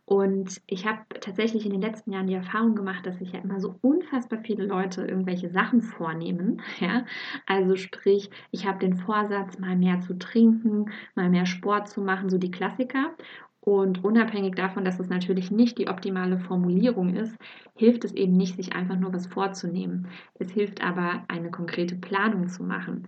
Und 0.05 0.61
ich 0.67 0.85
habe 0.85 1.01
tatsächlich 1.21 1.65
in 1.65 1.71
den 1.71 1.81
letzten 1.81 2.11
Jahren 2.11 2.27
die 2.27 2.33
Erfahrung 2.33 2.75
gemacht, 2.75 3.05
dass 3.05 3.19
sich 3.19 3.31
ja 3.31 3.39
immer 3.39 3.59
so 3.59 3.75
unfassbar 3.81 4.39
viele 4.43 4.65
Leute 4.65 5.05
irgendwelche 5.05 5.49
Sachen 5.49 5.81
vornehmen. 5.81 6.61
Ja? 6.79 7.05
Also 7.45 7.75
sprich, 7.75 8.29
ich 8.49 8.65
habe 8.65 8.79
den 8.79 8.95
Vorsatz, 8.95 9.59
mal 9.59 9.75
mehr 9.75 9.99
zu 10.01 10.17
trinken, 10.17 10.91
mal 11.15 11.29
mehr 11.29 11.45
Sport 11.45 11.89
zu 11.89 12.01
machen, 12.01 12.29
so 12.29 12.37
die 12.37 12.51
Klassiker. 12.51 13.15
Und 13.63 14.03
unabhängig 14.03 14.55
davon, 14.55 14.83
dass 14.83 14.99
es 14.99 15.09
natürlich 15.09 15.51
nicht 15.51 15.77
die 15.77 15.87
optimale 15.87 16.39
Formulierung 16.39 17.15
ist, 17.15 17.37
hilft 17.75 18.03
es 18.03 18.13
eben 18.13 18.33
nicht, 18.33 18.55
sich 18.55 18.73
einfach 18.73 18.97
nur 18.97 19.13
was 19.13 19.27
vorzunehmen. 19.27 20.07
Es 20.33 20.49
hilft 20.49 20.83
aber, 20.83 21.23
eine 21.27 21.51
konkrete 21.51 21.95
Planung 21.95 22.47
zu 22.47 22.63
machen. 22.63 23.07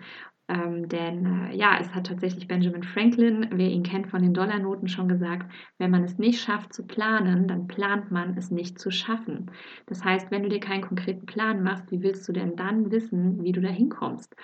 Ähm, 0.49 0.89
denn 0.89 1.25
äh, 1.25 1.55
ja, 1.55 1.77
es 1.79 1.93
hat 1.95 2.07
tatsächlich 2.07 2.47
Benjamin 2.47 2.83
Franklin, 2.83 3.47
wer 3.51 3.69
ihn 3.69 3.83
kennt 3.83 4.07
von 4.09 4.21
den 4.21 4.33
Dollarnoten, 4.33 4.89
schon 4.89 5.07
gesagt, 5.07 5.49
wenn 5.77 5.91
man 5.91 6.03
es 6.03 6.17
nicht 6.17 6.41
schafft 6.41 6.73
zu 6.73 6.85
planen, 6.85 7.47
dann 7.47 7.67
plant 7.67 8.11
man 8.11 8.37
es 8.37 8.51
nicht 8.51 8.77
zu 8.77 8.91
schaffen. 8.91 9.51
Das 9.85 10.03
heißt, 10.03 10.31
wenn 10.31 10.43
du 10.43 10.49
dir 10.49 10.59
keinen 10.59 10.81
konkreten 10.81 11.25
Plan 11.25 11.63
machst, 11.63 11.89
wie 11.91 12.01
willst 12.01 12.27
du 12.27 12.33
denn 12.33 12.55
dann 12.57 12.91
wissen, 12.91 13.43
wie 13.43 13.53
du 13.53 13.61
da 13.61 13.69
hinkommst? 13.69 14.35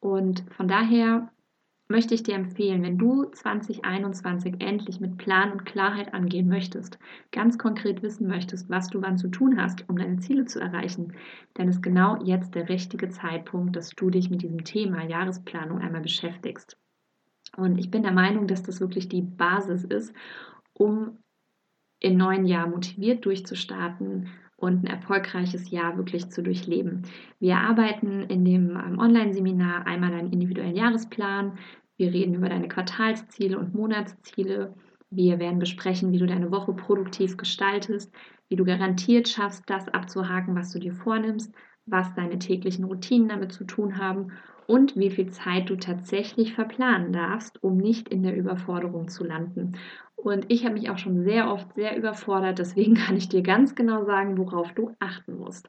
Und 0.00 0.44
von 0.50 0.68
daher 0.68 1.30
möchte 1.88 2.14
ich 2.14 2.22
dir 2.22 2.34
empfehlen, 2.34 2.82
wenn 2.82 2.98
du 2.98 3.24
2021 3.24 4.60
endlich 4.60 5.00
mit 5.00 5.16
Plan 5.16 5.52
und 5.52 5.64
Klarheit 5.64 6.12
angehen 6.12 6.48
möchtest, 6.48 6.98
ganz 7.32 7.56
konkret 7.56 8.02
wissen 8.02 8.28
möchtest, 8.28 8.68
was 8.68 8.88
du 8.88 9.00
wann 9.00 9.16
zu 9.16 9.28
tun 9.28 9.60
hast, 9.60 9.88
um 9.88 9.96
deine 9.96 10.18
Ziele 10.18 10.44
zu 10.44 10.60
erreichen, 10.60 11.14
dann 11.54 11.68
ist 11.68 11.82
genau 11.82 12.22
jetzt 12.22 12.54
der 12.54 12.68
richtige 12.68 13.08
Zeitpunkt, 13.08 13.74
dass 13.74 13.90
du 13.90 14.10
dich 14.10 14.28
mit 14.28 14.42
diesem 14.42 14.64
Thema 14.64 15.04
Jahresplanung 15.04 15.78
einmal 15.78 16.02
beschäftigst. 16.02 16.76
Und 17.56 17.78
ich 17.78 17.90
bin 17.90 18.02
der 18.02 18.12
Meinung, 18.12 18.46
dass 18.46 18.62
das 18.62 18.80
wirklich 18.80 19.08
die 19.08 19.22
Basis 19.22 19.84
ist, 19.84 20.12
um 20.74 21.18
im 22.00 22.16
neuen 22.16 22.44
Jahr 22.44 22.66
motiviert 22.68 23.24
durchzustarten 23.24 24.28
und 24.58 24.82
ein 24.82 24.88
erfolgreiches 24.88 25.70
Jahr 25.70 25.96
wirklich 25.96 26.30
zu 26.30 26.42
durchleben. 26.42 27.02
Wir 27.38 27.58
arbeiten 27.58 28.22
in 28.22 28.44
dem 28.44 28.70
ähm, 28.70 28.98
Online-Seminar 28.98 29.86
einmal 29.86 30.12
einen 30.12 30.32
individuellen 30.32 30.74
Jahresplan. 30.74 31.58
Wir 31.96 32.12
reden 32.12 32.34
über 32.34 32.48
deine 32.48 32.68
Quartalsziele 32.68 33.56
und 33.56 33.72
Monatsziele. 33.72 34.74
Wir 35.10 35.38
werden 35.38 35.60
besprechen, 35.60 36.12
wie 36.12 36.18
du 36.18 36.26
deine 36.26 36.50
Woche 36.50 36.72
produktiv 36.72 37.36
gestaltest, 37.36 38.12
wie 38.48 38.56
du 38.56 38.64
garantiert 38.64 39.28
schaffst, 39.28 39.62
das 39.70 39.88
abzuhaken, 39.88 40.56
was 40.56 40.72
du 40.72 40.80
dir 40.80 40.92
vornimmst, 40.92 41.54
was 41.86 42.12
deine 42.14 42.38
täglichen 42.38 42.84
Routinen 42.84 43.28
damit 43.28 43.52
zu 43.52 43.64
tun 43.64 43.96
haben 43.96 44.32
und 44.68 44.96
wie 44.96 45.10
viel 45.10 45.30
Zeit 45.30 45.70
du 45.70 45.76
tatsächlich 45.76 46.52
verplanen 46.52 47.10
darfst, 47.10 47.62
um 47.62 47.78
nicht 47.78 48.08
in 48.10 48.22
der 48.22 48.36
Überforderung 48.36 49.08
zu 49.08 49.24
landen. 49.24 49.78
Und 50.14 50.44
ich 50.48 50.64
habe 50.64 50.74
mich 50.74 50.90
auch 50.90 50.98
schon 50.98 51.24
sehr 51.24 51.50
oft 51.50 51.74
sehr 51.74 51.96
überfordert, 51.96 52.58
deswegen 52.58 52.94
kann 53.06 53.16
ich 53.16 53.28
dir 53.30 53.42
ganz 53.42 53.74
genau 53.74 54.04
sagen, 54.04 54.36
worauf 54.36 54.72
du 54.74 54.94
achten 54.98 55.38
musst. 55.38 55.68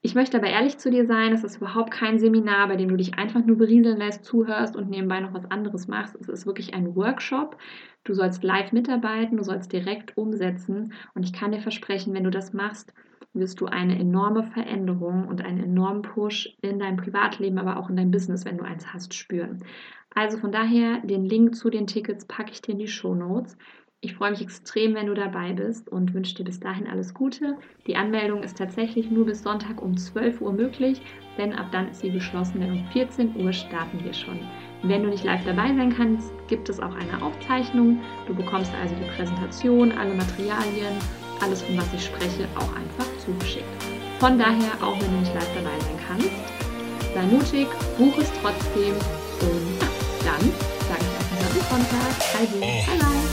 Ich 0.00 0.14
möchte 0.14 0.38
aber 0.38 0.46
ehrlich 0.46 0.78
zu 0.78 0.90
dir 0.90 1.06
sein, 1.06 1.32
es 1.32 1.44
ist 1.44 1.56
überhaupt 1.56 1.90
kein 1.90 2.18
Seminar, 2.18 2.68
bei 2.68 2.76
dem 2.76 2.88
du 2.88 2.96
dich 2.96 3.18
einfach 3.18 3.44
nur 3.44 3.58
berieseln 3.58 3.98
lässt, 3.98 4.24
zuhörst 4.24 4.74
und 4.74 4.88
nebenbei 4.88 5.20
noch 5.20 5.34
was 5.34 5.50
anderes 5.50 5.86
machst. 5.86 6.16
Es 6.18 6.28
ist 6.28 6.46
wirklich 6.46 6.72
ein 6.72 6.96
Workshop. 6.96 7.58
Du 8.04 8.14
sollst 8.14 8.42
live 8.42 8.72
mitarbeiten, 8.72 9.36
du 9.36 9.44
sollst 9.44 9.70
direkt 9.70 10.16
umsetzen 10.16 10.94
und 11.14 11.24
ich 11.24 11.34
kann 11.34 11.52
dir 11.52 11.60
versprechen, 11.60 12.14
wenn 12.14 12.24
du 12.24 12.30
das 12.30 12.54
machst, 12.54 12.94
wirst 13.38 13.60
du 13.60 13.66
eine 13.66 13.98
enorme 13.98 14.44
Veränderung 14.44 15.28
und 15.28 15.44
einen 15.44 15.62
enormen 15.62 16.02
Push 16.02 16.56
in 16.60 16.78
deinem 16.78 16.96
Privatleben, 16.96 17.58
aber 17.58 17.78
auch 17.78 17.88
in 17.90 17.96
deinem 17.96 18.10
Business, 18.10 18.44
wenn 18.44 18.58
du 18.58 18.64
eins 18.64 18.92
hast, 18.92 19.14
spüren. 19.14 19.62
Also 20.14 20.38
von 20.38 20.52
daher, 20.52 21.00
den 21.00 21.24
Link 21.24 21.54
zu 21.54 21.70
den 21.70 21.86
Tickets 21.86 22.24
packe 22.24 22.52
ich 22.52 22.62
dir 22.62 22.72
in 22.72 22.78
die 22.78 22.88
Show 22.88 23.14
Notes. 23.14 23.56
Ich 24.00 24.14
freue 24.14 24.30
mich 24.30 24.42
extrem, 24.42 24.94
wenn 24.94 25.06
du 25.06 25.14
dabei 25.14 25.52
bist 25.52 25.88
und 25.88 26.14
wünsche 26.14 26.36
dir 26.36 26.44
bis 26.44 26.60
dahin 26.60 26.86
alles 26.86 27.14
Gute. 27.14 27.56
Die 27.88 27.96
Anmeldung 27.96 28.44
ist 28.44 28.56
tatsächlich 28.56 29.10
nur 29.10 29.26
bis 29.26 29.42
Sonntag 29.42 29.82
um 29.82 29.96
12 29.96 30.40
Uhr 30.40 30.52
möglich, 30.52 31.02
denn 31.36 31.52
ab 31.52 31.72
dann 31.72 31.88
ist 31.88 32.00
sie 32.00 32.12
geschlossen, 32.12 32.60
denn 32.60 32.72
um 32.72 32.84
14 32.92 33.34
Uhr 33.36 33.52
starten 33.52 34.02
wir 34.04 34.12
schon. 34.12 34.38
Wenn 34.84 35.02
du 35.02 35.08
nicht 35.08 35.24
live 35.24 35.44
dabei 35.44 35.74
sein 35.74 35.92
kannst, 35.92 36.32
gibt 36.46 36.68
es 36.68 36.78
auch 36.78 36.94
eine 36.94 37.20
Aufzeichnung. 37.20 37.98
Du 38.28 38.34
bekommst 38.36 38.72
also 38.80 38.94
die 38.94 39.16
Präsentation, 39.16 39.90
alle 39.90 40.14
Materialien, 40.14 40.94
alles, 41.40 41.62
von 41.62 41.76
was 41.76 41.92
ich 41.92 42.04
spreche, 42.04 42.46
auch 42.54 42.76
einfach 42.76 43.17
zugeschickt. 43.28 43.64
Von 44.18 44.38
daher, 44.38 44.72
auch 44.80 44.98
wenn 45.00 45.10
du 45.10 45.18
nicht 45.20 45.34
live 45.34 45.54
dabei 45.54 45.78
sein 45.80 45.98
kannst, 46.06 46.30
sei 47.14 47.22
mutig, 47.22 47.68
buch 47.96 48.18
es 48.18 48.30
trotzdem 48.40 48.94
und 48.94 49.78
dann 50.24 50.40
sage 50.88 51.04
ich 51.04 51.14
auf 51.18 51.52
den 51.52 51.62
Sonntag. 51.70 52.12
Also, 52.40 52.58
bye 52.58 52.98
bye. 52.98 53.27